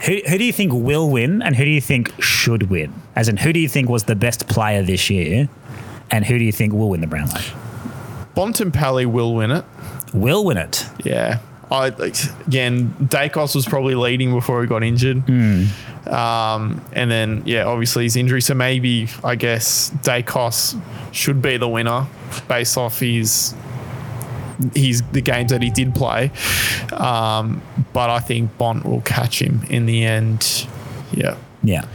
[0.05, 2.93] Who, who do you think will win, and who do you think should win?
[3.15, 5.49] As in, who do you think was the best player this year,
[6.11, 7.41] and who do you think will win the Brownlow?
[8.35, 9.65] Bontempelli will win it.
[10.13, 10.85] Will win it.
[11.03, 11.39] Yeah.
[11.71, 15.21] I again, Daicos was probably leading before he got injured.
[15.21, 15.65] Hmm.
[16.07, 18.41] Um, and then yeah, obviously his injury.
[18.41, 20.79] So maybe I guess Daicos
[21.11, 22.05] should be the winner
[22.47, 23.55] based off his
[24.73, 26.31] his the games that he did play.
[26.93, 27.61] Um,
[27.93, 30.67] but I think Bont will catch him in the end.
[31.11, 31.37] Yeah.
[31.63, 31.85] Yeah.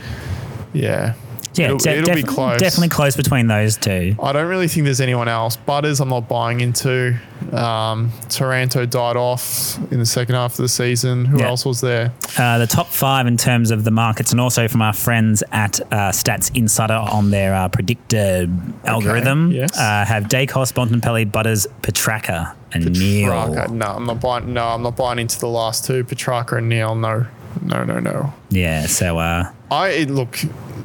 [0.73, 1.15] Yeah.
[1.55, 2.61] Yeah, it'll, de- it'll be close.
[2.61, 4.15] Definitely close between those two.
[4.23, 5.57] I don't really think there's anyone else.
[5.57, 7.19] Butters, I'm not buying into.
[7.53, 11.25] Um, Taranto died off in the second half of the season.
[11.25, 11.49] Who Yeah.
[11.49, 12.13] else was there?
[12.39, 15.81] Uh, the top five in terms of the markets, and also from our friends at
[15.81, 18.47] uh, Stats Insider on their uh, predictor
[18.85, 19.77] algorithm, yes.
[19.77, 23.71] uh, have Daicos, Bontempelli, Butters, Petracca, and Neale.
[23.73, 24.53] No, I'm not buying.
[24.53, 26.05] No, I'm not buying into the last two.
[26.05, 26.95] Petracca and Neale.
[26.95, 27.27] No,
[27.63, 28.33] no, no, no.
[28.51, 30.39] Yeah, so uh, I look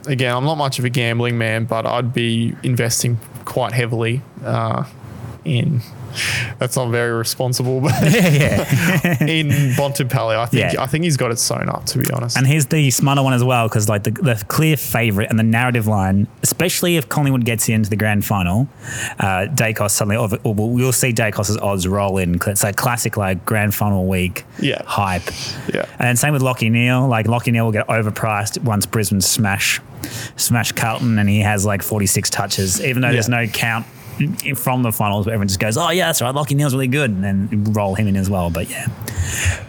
[0.08, 0.36] again.
[0.36, 4.86] I'm not much of a gambling man, but I'd be investing quite heavily uh,
[5.44, 5.82] in.
[6.60, 7.92] That's not very responsible, but
[9.22, 10.82] in Bontempelli, I think Yeah.
[10.82, 11.86] I think he's got it sewn up.
[11.88, 14.78] To be honest, And here's the smarter one as well, because like the, the clear
[14.78, 18.68] favourite and the narrative line, especially if Collingwood gets into the grand final,
[19.20, 22.40] uh, Daicos suddenly, or or we'll see Daicos's odds roll in.
[22.48, 24.82] It's like classic like grand final week Yeah.
[24.86, 25.24] hype.
[25.74, 25.86] Yeah.
[26.00, 27.08] And same with Lachie Neale.
[27.08, 29.82] Like Lachie Neale will get overpriced once Brisbane smash
[30.38, 33.86] smash Carlton, and he has like 46 touches, even though there's no count
[34.56, 37.24] from the finals, everyone just goes, "Oh yeah, that's right, Lachie Neale's really good," and
[37.24, 38.50] then roll him in as well.
[38.50, 38.86] But yeah,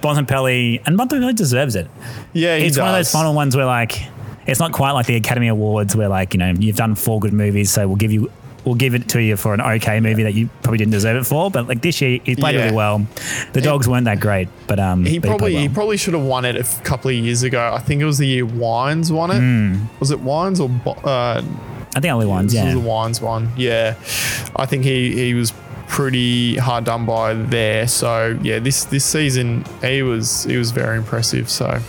[0.01, 1.89] Bontempelli and Bontempelli deserves it.
[2.33, 4.03] yeah, he it's one of those final ones where like
[4.47, 7.33] it's not quite like the Academy Awards where like you know you've done four good
[7.33, 8.31] movies, so we'll give you.
[8.65, 11.25] We'll give it to you for an okay movie that you probably didn't deserve it
[11.25, 12.65] for, but like this year he played Yeah.
[12.65, 13.07] really well.
[13.53, 15.75] The dogs weren't that great, but um, He but probably he well.
[15.77, 17.71] probably should have won it a couple of years ago.
[17.73, 19.39] I think it was the year Wines won it.
[19.39, 19.85] Hmm.
[20.01, 20.69] Was it Wines or
[21.05, 21.43] uh,
[21.97, 22.75] I think only ones, this yeah.
[22.75, 23.49] the Wines one?
[23.57, 23.95] Yeah,
[24.55, 25.55] I think he he was
[25.89, 27.89] pretty hard done by there.
[27.89, 31.49] So yeah, this this season he was he was very impressive.
[31.49, 31.81] So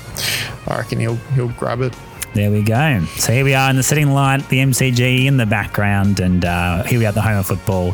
[0.67, 1.93] I reckon he'll he'll grab it.
[2.33, 3.03] There we go.
[3.17, 6.83] So here we are in the setting light, the MCG in the background, and uh,
[6.83, 7.91] here we are at the home of football.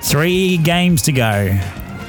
[0.00, 1.58] Three games to go.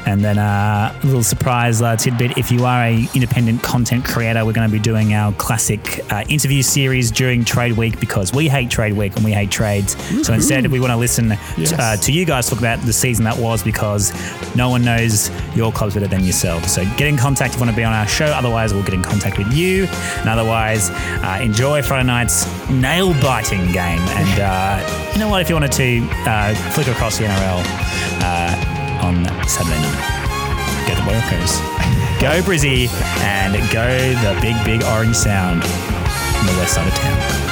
[0.05, 4.43] And then uh, a little surprise uh, tidbit: if you are a independent content creator,
[4.45, 8.47] we're going to be doing our classic uh, interview series during Trade Week because we
[8.49, 9.95] hate Trade Week and we hate trades.
[10.25, 11.69] So instead, we want to listen Yes.
[11.71, 14.11] to, uh, to you guys talk about the season that was because
[14.55, 16.67] no one knows your clubs better than yourself.
[16.67, 18.25] So get in contact if you want to be on our show.
[18.25, 19.85] Otherwise, we'll get in contact with you.
[20.19, 23.99] And otherwise, uh, enjoy Friday night's nail biting game.
[24.01, 25.41] And uh, you know what?
[25.41, 27.63] If you wanted to uh, flick across the NRL
[28.23, 31.59] uh, on Saturday night, go to Broncos.
[32.21, 32.87] Go Brizzy
[33.23, 33.83] and go
[34.21, 37.50] the big, big orange sound on the west side of town.